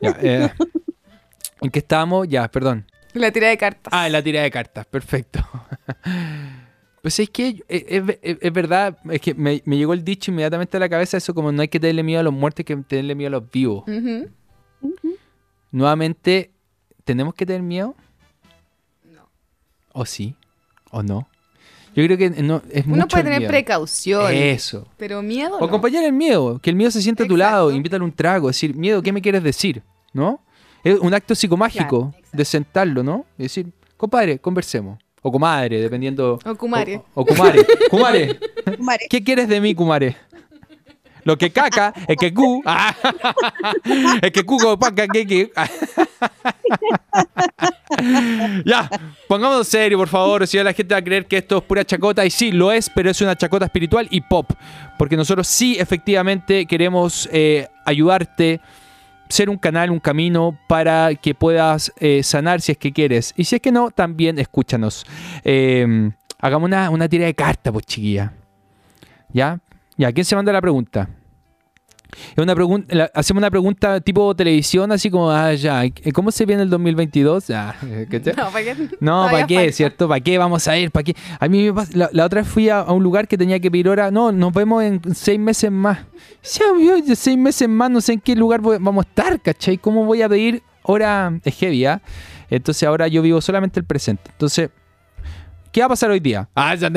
[0.00, 0.50] Ya, eh,
[1.60, 2.28] ¿En qué estábamos?
[2.28, 2.84] Ya, perdón.
[3.14, 3.92] La tira de cartas.
[3.96, 5.40] Ah, en la tira de cartas, perfecto.
[7.02, 7.84] Pues es que es,
[8.40, 11.52] es- verdad, es que me, me llegó el dicho inmediatamente a la cabeza eso como
[11.52, 13.84] no hay que tenerle miedo a los muertos, hay que tenerle miedo a los vivos.
[15.76, 16.52] Nuevamente,
[17.04, 17.94] ¿tenemos que tener miedo?
[19.04, 19.28] No.
[19.92, 20.34] ¿O sí?
[20.90, 21.28] ¿O no?
[21.94, 23.50] Yo creo que no, es mucho Uno puede tener miedo.
[23.50, 24.32] precaución.
[24.32, 24.88] Eso.
[24.96, 25.56] Pero miedo.
[25.56, 25.66] O no.
[25.66, 28.74] acompañar el miedo, que el miedo se siente a tu lado, invítale un trago, decir,
[28.74, 29.82] miedo, ¿qué me quieres decir?
[30.14, 30.40] ¿No?
[30.82, 33.26] Es un acto psicomágico de sentarlo, ¿no?
[33.36, 34.98] Y decir, compadre, conversemos.
[35.20, 36.38] O comadre, dependiendo.
[36.42, 37.02] O kumare.
[37.12, 37.66] O, o kumare.
[37.90, 38.38] Kumare,
[38.78, 40.16] Mare, ¿qué quieres de mí, kumare?
[41.26, 42.62] Lo que caca, es que cu.
[44.22, 45.50] es que cu como paca, que que.
[48.64, 48.88] ya,
[49.26, 50.46] pongámonos serio, por favor.
[50.46, 52.24] Si la gente va a creer que esto es pura chacota.
[52.24, 54.52] Y sí, lo es, pero es una chacota espiritual y pop.
[54.96, 58.60] Porque nosotros sí, efectivamente, queremos eh, ayudarte.
[59.28, 63.34] Ser un canal, un camino para que puedas eh, sanar si es que quieres.
[63.36, 65.04] Y si es que no, también escúchanos.
[65.42, 68.32] Eh, hagamos una, una tira de carta, pues chiquilla.
[69.32, 69.58] ¿Ya?
[69.96, 70.12] ¿Ya?
[70.12, 71.08] ¿Quién se manda la pregunta?
[72.36, 75.82] Es una pregunta, hacemos una pregunta tipo televisión, así como, ah, ya,
[76.14, 77.50] ¿cómo se viene el 2022?
[77.50, 77.74] Ah,
[78.10, 78.34] ¿cachai?
[78.36, 78.88] No, ¿para qué?
[79.00, 79.72] No, ¿para qué?
[79.72, 80.08] ¿Cierto?
[80.08, 80.90] ¿Para qué vamos a ir?
[80.90, 81.14] ¿Para qué?
[81.38, 83.60] A mí me pasa- la, la otra vez fui a, a un lugar que tenía
[83.60, 84.10] que pedir hora.
[84.10, 85.98] No, nos vemos en seis meses más.
[86.54, 89.78] Ya, yo, seis meses más, no sé en qué lugar voy- vamos a estar, ¿cachai?
[89.78, 91.38] ¿Cómo voy a pedir hora?
[91.44, 92.00] Es heavy, ¿ah?
[92.48, 94.30] Entonces ahora yo vivo solamente el presente.
[94.30, 94.70] Entonces,
[95.72, 96.48] ¿qué va a pasar hoy día?
[96.54, 96.88] Ah, ya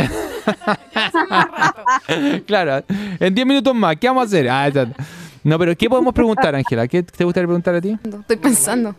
[2.45, 2.83] claro,
[3.19, 4.49] en 10 minutos más, ¿qué vamos a hacer?
[4.49, 4.91] Ah, ya-
[5.43, 6.87] No, pero ¿qué podemos preguntar, Ángela?
[6.87, 7.97] ¿Qué te gustaría preguntar a ti?
[8.03, 8.95] Estoy pensando.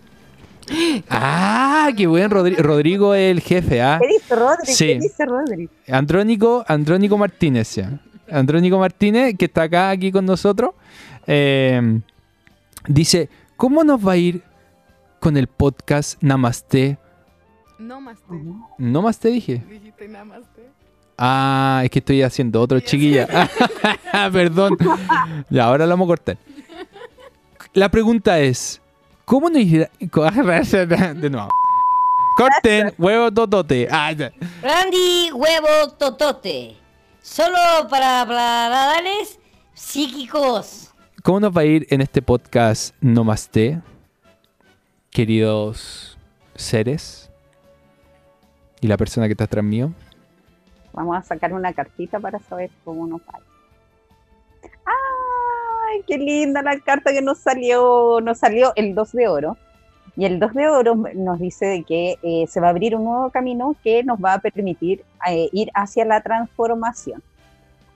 [1.09, 3.99] Ah, qué buen Rodri- Rodrigo es el jefe, ¿ah?
[4.01, 4.67] ¿Qué dice Rodri?
[4.73, 4.87] Sí.
[4.87, 5.69] ¿Qué dice Rodri?
[5.89, 7.99] Andrónico, Andrónico Martínez, ya.
[8.31, 10.71] Andrónico Martínez, que está acá aquí con nosotros,
[11.27, 12.01] eh,
[12.87, 14.43] dice, ¿cómo nos va a ir
[15.19, 16.97] con el podcast Namaste?
[17.81, 18.35] No más te.
[18.79, 19.63] No más te dije.
[19.69, 20.50] Dijiste nada más te.
[21.23, 23.29] Ah, es que estoy haciendo otro, chiquilla.
[24.33, 24.79] Perdón.
[25.51, 26.39] Ya, ahora lo vamos a cortar.
[27.75, 28.81] La pregunta es,
[29.27, 29.91] ¿cómo nos irá?
[30.01, 31.51] De nuevo.
[32.39, 33.87] Corten, huevo totote.
[33.91, 34.15] Ah.
[34.63, 36.77] Randy Huevo Totote.
[37.21, 37.59] Solo
[37.91, 39.39] para paladales
[39.75, 40.91] psíquicos.
[41.23, 43.83] ¿Cómo nos va a ir en este podcast Namaste,
[45.11, 46.17] queridos
[46.55, 47.31] seres?
[48.81, 49.93] Y la persona que está atrás mío.
[50.93, 53.39] Vamos a sacar una cartita para saber cómo nos va.
[54.85, 58.21] ¡Ay, qué linda la carta que nos salió!
[58.21, 59.57] Nos salió el 2 de oro.
[60.17, 63.05] Y el 2 de oro nos dice de que eh, se va a abrir un
[63.05, 67.23] nuevo camino que nos va a permitir eh, ir hacia la transformación.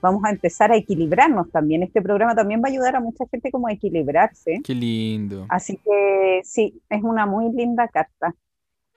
[0.01, 1.83] Vamos a empezar a equilibrarnos también.
[1.83, 4.61] Este programa también va a ayudar a mucha gente como a equilibrarse.
[4.63, 5.45] Qué lindo.
[5.49, 8.35] Así que sí, es una muy linda carta.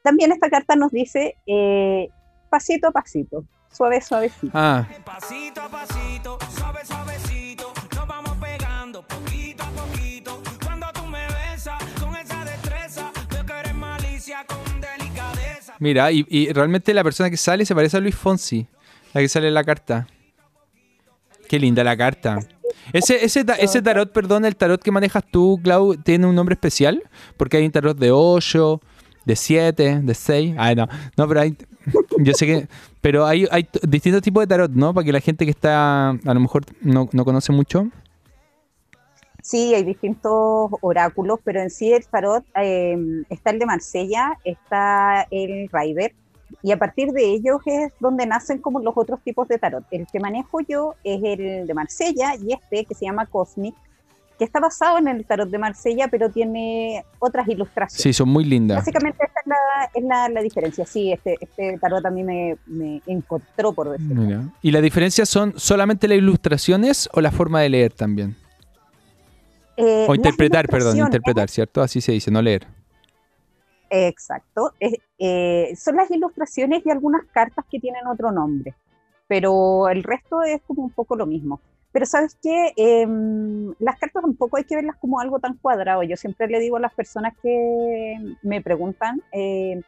[0.02, 2.08] También esta carta nos dice eh,
[2.50, 4.50] pasito a pasito, suave, suavecito.
[4.54, 10.42] Ah, Pasito a pasito, suave, suavecito, nos vamos pegando poquito a poquito.
[10.64, 15.74] Cuando tú me besas con esa destreza, veo que eres malicia con delicadeza.
[15.78, 18.66] mira, y, y realmente la persona que sale se parece a Luis Fonsi,
[19.12, 20.06] la que sale en la carta.
[21.48, 22.38] Qué linda la carta.
[22.92, 27.02] Ese, ese, ese tarot, perdón, el tarot que manejas tú, Clau, tiene un nombre especial,
[27.36, 28.80] porque hay un tarot de 8,
[29.24, 30.54] de 7, de 6.
[30.58, 31.56] Ay, no, no, pero hay,
[32.18, 32.68] yo sé que,
[33.00, 34.94] pero hay, hay distintos tipos de tarot, ¿no?
[34.94, 37.88] Para que la gente que está, a lo mejor no, no conoce mucho.
[39.42, 45.26] Sí, hay distintos oráculos, pero en sí el tarot eh, está el de Marsella, está
[45.30, 46.12] el Rider,
[46.62, 49.84] y a partir de ellos es donde nacen como los otros tipos de tarot.
[49.90, 53.74] El que manejo yo es el de Marsella y este que se llama Cosmic,
[54.38, 58.00] que está basado en el tarot de Marsella, pero tiene otras ilustraciones.
[58.00, 58.78] Sí, son muy lindas.
[58.78, 59.56] Básicamente esa es la,
[59.94, 60.86] es la, la diferencia.
[60.86, 64.22] Sí, este, este tarot a mí me, me encontró, por decirlo.
[64.22, 64.42] Mira.
[64.62, 68.36] ¿Y la diferencia son solamente las ilustraciones o la forma de leer también?
[69.76, 71.82] Eh, O interpretar, perdón, interpretar, ¿cierto?
[71.82, 72.66] Así se dice, no leer.
[73.90, 74.72] Exacto.
[74.80, 78.74] Eh, son las ilustraciones y algunas cartas que tienen otro nombre,
[79.26, 81.60] pero el resto es como un poco lo mismo.
[81.92, 86.02] Pero sabes qué, Em, las cartas tampoco hay que verlas como algo tan cuadrado.
[86.02, 89.80] Yo siempre le digo a las personas que me preguntan, eh,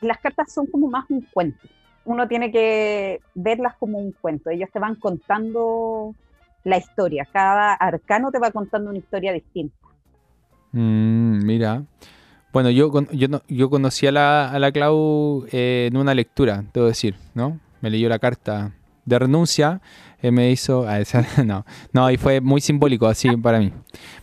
[0.00, 1.68] las cartas son como más un cuento.
[2.04, 4.50] Uno tiene que verlas como un cuento.
[4.50, 6.14] Ellos te van contando
[6.64, 7.26] la historia.
[7.32, 9.76] Cada arcano te va contando una historia distinta.
[10.72, 11.84] Mm, mira.
[12.52, 16.86] Bueno, yo, yo, yo conocí a la, a la Clau eh, en una lectura, debo
[16.86, 17.58] decir, ¿no?
[17.80, 18.72] Me leyó la carta
[19.04, 19.80] de renuncia,
[20.22, 20.86] eh, me hizo...
[20.88, 23.72] ah, esa- no, no, y fue muy simbólico así para mí.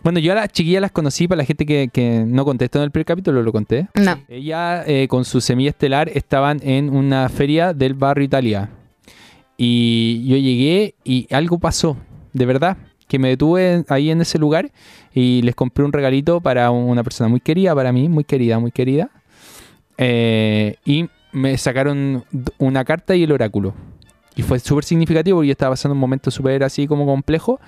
[0.04, 2.86] Bueno, yo a las chiquillas las conocí, para la gente que, que no contestó en
[2.86, 3.88] el primer capítulo, lo conté.
[3.96, 4.20] No.
[4.30, 8.70] Ella eh, con su semilla estelar estaban en una feria del barrio Italia.
[9.58, 11.98] Y yo llegué y algo pasó,
[12.32, 12.78] de verdad,
[13.10, 14.72] que me detuve ahí en ese lugar
[15.14, 18.72] y les compré un regalito para una persona muy querida, para mí, muy querida, muy
[18.72, 19.10] querida.
[19.98, 22.24] Eh, y me sacaron
[22.58, 23.74] una carta y el oráculo.
[24.40, 27.60] Y fue súper significativo porque yo estaba pasando un momento súper así como complejo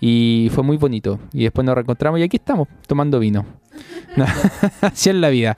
[0.00, 1.20] y fue muy bonito.
[1.32, 3.46] Y después nos reencontramos y aquí estamos, tomando vino.
[4.80, 5.56] así es la vida.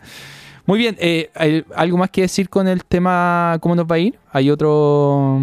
[0.67, 3.99] Muy bien, eh, ¿hay ¿algo más que decir con el tema cómo nos va a
[3.99, 4.19] ir?
[4.31, 5.41] ¿Hay otro...?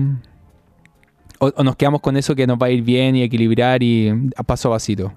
[1.39, 4.31] O, o nos quedamos con eso que nos va a ir bien y equilibrar y
[4.35, 5.11] a paso a pasito?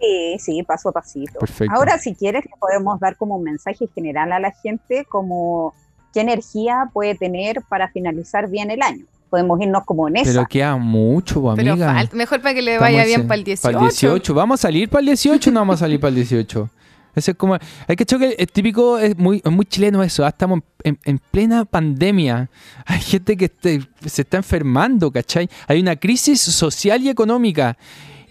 [0.00, 1.40] Sí, sí, paso a pasito.
[1.40, 1.74] Perfecto.
[1.74, 5.74] Ahora, si quieres, le podemos dar como un mensaje general a la gente, como
[6.14, 9.04] qué energía puede tener para finalizar bien el año.
[9.30, 10.30] Podemos irnos como en esa.
[10.32, 11.92] Pero queda mucho, po, Pero amiga.
[11.94, 13.62] falta, mejor para que le vaya en- bien para el 18.
[13.62, 14.34] Para el 18.
[14.34, 16.70] ¿Vamos a salir para el 18 o no vamos a salir para el 18?
[17.14, 17.54] Eso es como.
[17.88, 20.24] Hay que que es típico, es muy, es muy chileno eso.
[20.24, 22.50] ah, Estamos en, en plena pandemia.
[22.84, 25.48] Hay gente que este- se está enfermando, ¿cachai?
[25.66, 27.76] Hay una crisis social y económica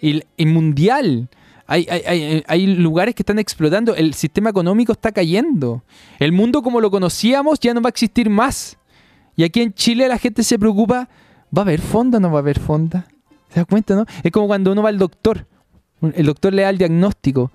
[0.00, 1.28] y, y mundial.
[1.66, 3.94] Hay, hay- hay- hay lugares que están explotando.
[3.96, 5.82] El sistema económico está cayendo.
[6.20, 8.78] El mundo como lo conocíamos ya no va a existir más.
[9.36, 11.08] Y aquí en Chile la gente se preocupa,
[11.56, 13.06] ¿va a haber fonda o no va a haber fonda?
[13.50, 14.04] ¿Se da cuenta, no?
[14.22, 15.46] Es como cuando uno va al doctor.
[16.14, 17.50] El doctor le da el diagnóstico.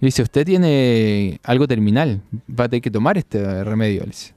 [0.00, 4.00] Y dice, usted tiene algo terminal, va a tener que tomar este remedio.
[4.00, 4.34] Le dice,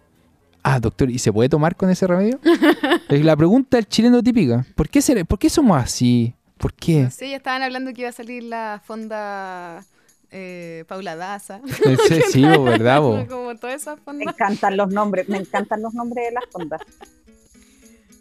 [0.63, 2.39] ah, doctor, ¿y se puede tomar con ese remedio?
[3.09, 4.65] Es la pregunta del chileno típica.
[4.75, 6.33] ¿Por qué, será- ¿Por qué somos así?
[6.57, 7.03] ¿Por qué?
[7.03, 9.83] No sé, ya estaban hablando que iba a salir la fonda
[10.31, 11.59] eh, Paula Daza.
[11.59, 13.01] Bo, ¿verdad?
[13.01, 13.25] bo?
[13.27, 14.33] Como todas esas Me fondas.
[14.35, 16.81] encantan los nombres, me encantan los nombres de las fondas.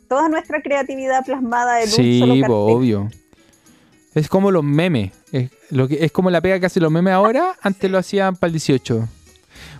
[0.09, 2.77] Toda nuestra creatividad plasmada en un Sí, solo bo, cartel.
[2.77, 3.11] obvio.
[4.15, 5.13] Es como los memes.
[5.33, 8.35] Es, lo que, es como la pega que hacen los memes ahora, antes lo hacían
[8.37, 9.07] para el 18.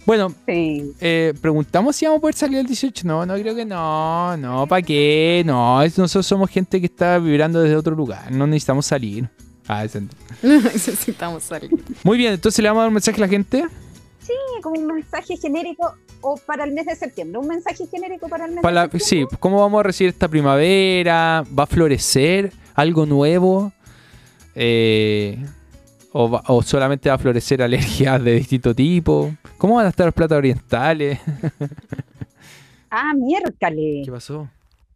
[0.05, 0.93] Bueno, Sí.
[1.01, 3.07] eh, preguntamos si vamos a poder salir el 18.
[3.07, 4.37] No, no creo que no.
[4.37, 5.43] No, ¿para qué?
[5.47, 8.31] No, es- nosotros somos gente que está vibrando desde otro lugar.
[8.31, 9.29] No necesitamos salir.
[9.69, 9.97] Ah, es-
[10.43, 11.71] Necesitamos salir.
[12.03, 13.65] Muy bien, entonces le vamos a dar un mensaje a la gente.
[14.21, 17.39] Sí, como un mensaje genérico o para el mes de septiembre.
[17.39, 19.29] Un mensaje genérico para el mes Para de septiembre.
[19.31, 21.45] sí, ¿cómo vamos a recibir esta primavera?
[21.57, 23.73] ¿Va a florecer algo nuevo?
[24.55, 25.39] Eh,
[26.13, 29.33] o, va- ¿O solamente va a florecer alergias de distinto tipo?
[29.59, 31.19] ¿Cómo van a estar los platos orientales?
[32.91, 34.03] Ah, miércoles.
[34.05, 34.49] ¿Qué pasó?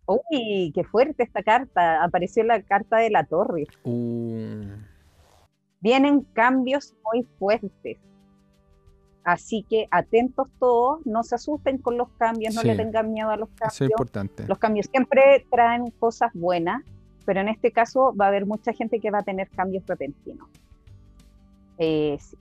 [0.07, 2.03] Uy, qué fuerte esta carta.
[2.03, 3.66] Apareció la carta de la torre.
[3.84, 4.64] Uh,
[5.80, 7.98] Vienen cambios muy fuertes.
[9.24, 12.66] Así que atentos todos, no se asusten con los cambios, no Sí.
[12.68, 13.90] le tengan miedo a los eso es cambios.
[13.90, 14.46] importante.
[14.48, 16.82] Los cambios siempre traen cosas buenas,
[17.24, 20.48] pero en este caso va a haber mucha gente que va a tener cambios repentinos.
[21.78, 22.36] Eh, sí.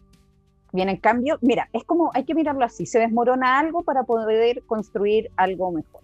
[0.74, 5.30] Vienen cambios, mira, es como, hay que mirarlo así, se desmorona algo para poder construir
[5.36, 6.02] algo mejor.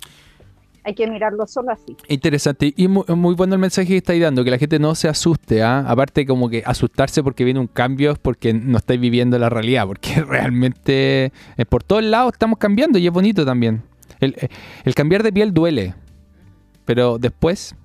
[0.88, 1.98] Hay que mirarlo solo así.
[2.08, 2.74] Interesante.
[2.78, 5.62] Y muy, muy bueno el mensaje que estáis dando, que la gente no se asuste.
[5.62, 5.84] ¿ah?
[5.86, 9.86] Aparte como que asustarse porque viene un cambio es porque no estáis viviendo la realidad,
[9.86, 13.84] porque realmente eh, por todos lados estamos cambiando y es bonito también.
[14.22, 14.48] El, eh,
[14.86, 15.94] el cambiar de piel duele,
[16.86, 17.76] pero después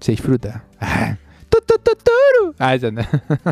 [0.00, 0.64] se disfruta.
[1.48, 2.27] Turu.
[2.58, 3.02] Ah, esa no.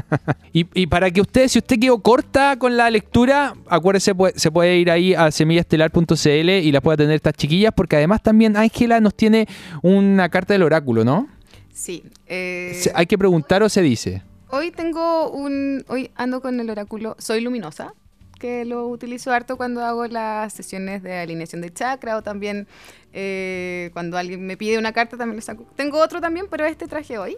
[0.52, 4.50] y, y para que usted, si usted quedó corta con la lectura, acuérdese, pu- se
[4.50, 9.00] puede ir ahí a semillastelar.cl y la puede tener estas chiquillas, porque además también Ángela
[9.00, 9.46] nos tiene
[9.82, 11.28] una carta del oráculo, ¿no?
[11.72, 12.02] Sí.
[12.26, 14.22] eh, ¿Hay que preguntar o se dice?
[14.48, 15.84] Hoy tengo un.
[15.88, 17.92] Hoy ando con el oráculo Soy Luminosa,
[18.38, 22.66] que lo utilizo harto cuando hago las sesiones de alineación de chakra o también
[23.12, 25.66] eh, cuando alguien me pide una carta también lo saco.
[25.74, 27.36] Tengo otro también, pero este traje hoy.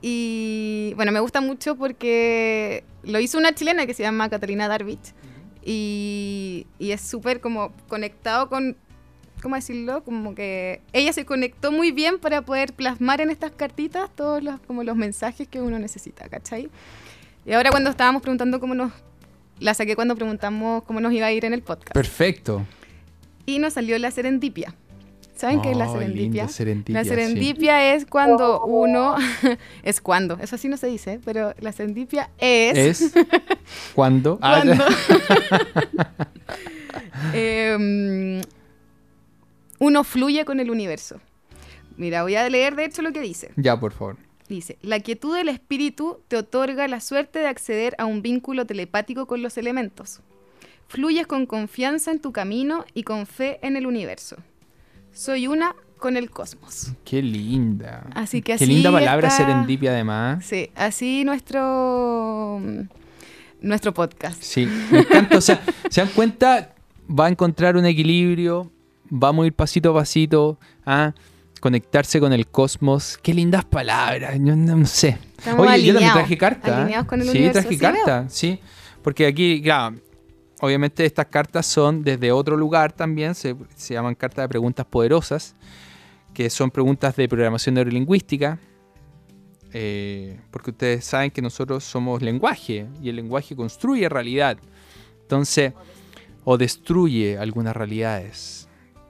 [0.00, 5.12] Y bueno, me gusta mucho porque lo hizo una chilena que se llama Catalina Darvich.
[5.64, 8.76] Y, y es súper como conectado con,
[9.42, 10.02] ¿cómo decirlo?
[10.04, 14.60] Como que ella se conectó muy bien para poder plasmar en estas cartitas todos los,
[14.60, 16.70] como los mensajes que uno necesita, ¿cachai?
[17.44, 18.92] Y ahora cuando estábamos preguntando cómo nos...
[19.60, 21.92] La saqué cuando preguntamos cómo nos iba a ir en el podcast.
[21.92, 22.64] Perfecto.
[23.44, 24.74] y nos salió la serendipia.
[25.38, 26.42] ¿Saben qué es la serendipia?
[26.42, 27.10] linda serendipia, la sí.
[27.10, 29.14] serendipia es cuando uno...
[29.84, 33.00] es cuando, eso sí no se dice, pero la serendipia es...
[33.00, 33.12] ¿Es?
[33.94, 34.40] ¿Cuándo?
[34.42, 34.84] Ah, cuando...
[37.32, 38.40] Em,
[39.78, 41.20] uno fluye con el universo.
[41.96, 43.52] Mira, voy a leer de hecho lo que dice.
[43.56, 44.16] ya, por favor.
[44.48, 49.26] Dice, la quietud del espíritu te otorga la suerte de acceder a un vínculo telepático
[49.26, 50.20] con los elementos.
[50.88, 54.36] Fluyes con confianza en tu camino y con fe en el universo.
[55.18, 56.92] Soy una con el cosmos.
[57.04, 58.06] Qué linda.
[58.14, 60.44] Así que Qué así linda palabra está- serendipia, además.
[60.46, 62.60] Sí, así nuestro
[63.60, 64.40] nuestro podcast.
[64.40, 65.38] Sí, me encanta.
[65.38, 65.60] O sea,
[65.90, 66.72] ¿se dan cuenta?
[67.10, 68.70] Va a encontrar un equilibrio,
[69.10, 71.12] vamos a ir pasito a pasito a
[71.60, 73.18] conectarse con el cosmos.
[73.20, 74.34] Qué lindas palabras.
[74.38, 75.18] Yo no, no sé.
[75.36, 76.68] Estamos Oye, yo también traje carta.
[76.70, 76.74] ¿eh?
[76.74, 78.60] alineados con el sí, traje carta, sí.
[79.02, 79.96] Porque aquí, claro,
[80.60, 85.54] obviamente estas cartas son desde otro lugar también, se, se llaman cartas de preguntas poderosas,
[86.34, 88.58] que son preguntas de programación neurolingüística.
[89.72, 94.56] eh, porque ustedes saben que nosotros somos lenguaje y el lenguaje construye realidad.
[95.22, 95.74] Entonces,
[96.44, 98.66] o destruye algunas realidades.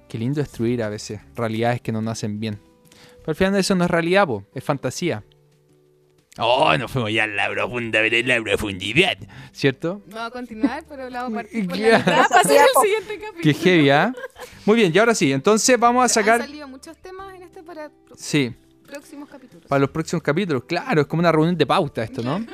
[0.08, 2.58] Qué lindo destruir a veces realidades que no nacen bien.
[3.20, 5.22] Pero al final eso no es realidad, po, es fantasía.
[6.38, 9.16] Oh, nos fuimos ya en la profunda, en la profundidad.
[9.52, 10.02] ¿Cierto?
[10.06, 13.18] Vamos a continuar, pero la vamos a partir por la mitad para hacer el siguiente
[13.18, 13.42] capítulo.
[13.42, 14.14] Qué heavy, ¿ah?
[14.64, 15.32] Muy bien, y ahora sí.
[15.32, 16.40] Entonces vamos a Han sacar...
[16.40, 18.54] salido muchos temas en este para Sí,
[18.86, 19.66] próximos capítulos.
[19.66, 20.64] para los próximos capítulos.
[20.64, 22.44] Claro, es como una reunión de pauta esto, ¿no?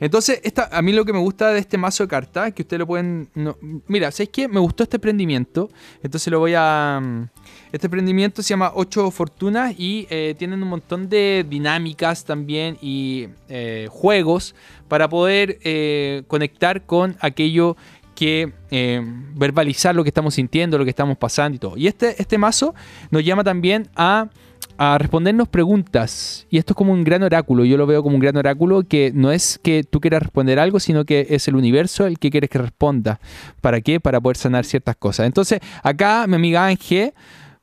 [0.00, 2.62] Entonces, esta, a mí lo que me gusta de este mazo de cartas es que
[2.62, 3.30] ustedes lo pueden...
[3.34, 3.56] no-
[3.86, 4.48] mira, ¿sabes qué?
[4.48, 5.70] Me gustó este emprendimiento.
[6.02, 6.98] Entonces lo voy a...
[7.00, 7.28] mm,
[7.72, 13.28] Este emprendimiento se llama 8 Fortunas y eh, tienen un montón de dinámicas también y
[13.48, 14.54] eh, juegos
[14.88, 17.76] para poder eh, conectar con aquello
[18.14, 19.00] que eh,
[19.34, 21.76] verbalizar lo que estamos sintiendo, lo que estamos pasando y todo.
[21.76, 22.74] Y este, este mazo
[23.10, 24.28] nos llama también a,
[24.76, 26.46] a respondernos preguntas.
[26.50, 27.64] Y esto es como un gran oráculo.
[27.64, 30.78] Yo lo veo como un gran oráculo que no es que tú quieras responder algo,
[30.78, 33.18] sino que es el universo el que quieres que responda.
[33.60, 33.98] ¿Para qué?
[33.98, 35.26] Para poder sanar ciertas cosas.
[35.26, 37.14] Entonces, acá mi amiga Ángel,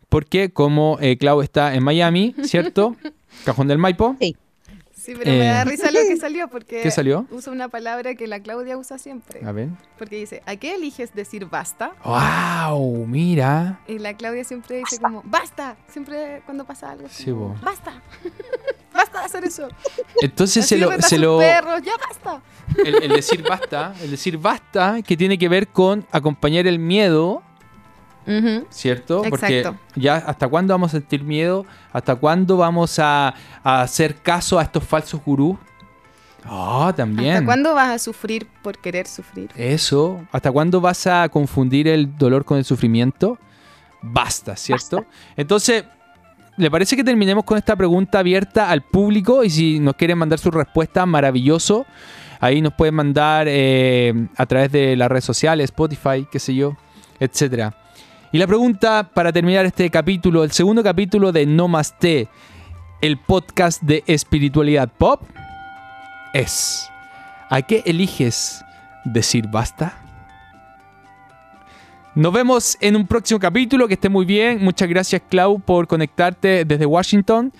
[0.09, 2.95] porque como eh, Clau está en Miami, ¿cierto?
[3.45, 4.15] Cajón del Maipo.
[4.19, 7.25] Sí, pero me da Eh, risa lo que salió porque ¿Qué salió?
[7.31, 9.39] usa una palabra que la Claudia usa siempre.
[9.45, 9.69] A ver.
[9.97, 11.93] Porque dice, ¿a qué eliges decir basta?
[12.03, 13.05] ¡Wow!
[13.07, 13.79] Mira.
[13.87, 15.77] Y la Claudia siempre dice como, basta.
[15.87, 17.07] Siempre cuando pasa algo.
[17.09, 17.55] Sí, como, bo.
[17.63, 18.01] basta.
[18.93, 19.69] basta de hacer eso.
[20.21, 22.41] Entonces Así se lo, se lo, perros, ya basta.
[22.83, 27.41] el, el decir basta, el decir basta, que tiene que ver con acompañar el miedo,
[28.69, 29.23] ¿cierto?
[29.29, 29.79] Porque Exacto.
[29.95, 34.63] ya hasta cuándo vamos a sentir miedo, hasta cuándo vamos a, a hacer caso a
[34.63, 35.57] estos falsos gurús.
[36.45, 37.33] Ah, también.
[37.33, 39.49] ¿Hasta cuándo vas a sufrir por querer sufrir?
[39.55, 40.25] Eso.
[40.31, 43.37] ¿Hasta cuándo vas a confundir el dolor con el sufrimiento?
[44.01, 45.05] Basta, ¿cierto?
[45.35, 45.83] Entonces,
[46.57, 49.43] ¿le parece que terminemos con esta pregunta abierta al público?
[49.43, 51.85] Y si nos quieren mandar su respuesta, maravilloso.
[52.39, 56.77] Ahí nos pueden mandar eh, a través de las redes sociales, Spotify, qué sé yo,
[57.19, 57.75] etcétera.
[58.31, 62.27] Y la pregunta para terminar este capítulo, el segundo capítulo de No Más Té,
[63.01, 65.23] el podcast de espiritualidad pop,
[66.33, 66.87] es:
[67.49, 68.63] ¿a qué eliges
[69.03, 69.97] decir basta?
[72.13, 73.87] Nos vemos en un próximo capítulo.
[73.87, 74.63] Que esté muy bien.
[74.63, 77.51] Muchas gracias, Clau, por conectarte desde Washington.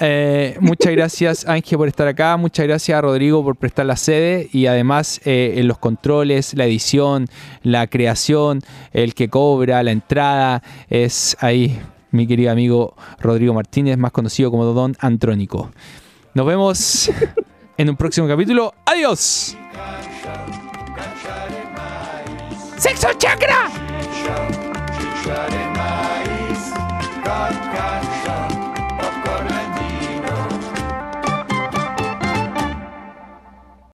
[0.00, 2.36] Eh, muchas gracias, Ángel, por estar acá.
[2.36, 4.48] Muchas gracias a Rodrigo por prestar la sede.
[4.52, 7.26] Y además, eh, en los controles, la edición,
[7.62, 8.60] la creación,
[8.92, 11.78] el que cobra, la entrada, es ahí
[12.10, 15.70] mi querido amigo Rodrigo Martínez, más conocido como Don Antrónico.
[16.34, 17.10] Nos vemos
[17.76, 18.74] en un próximo capítulo.
[18.84, 19.56] ¡Adiós!
[22.76, 23.70] ¡Sexo Chakra!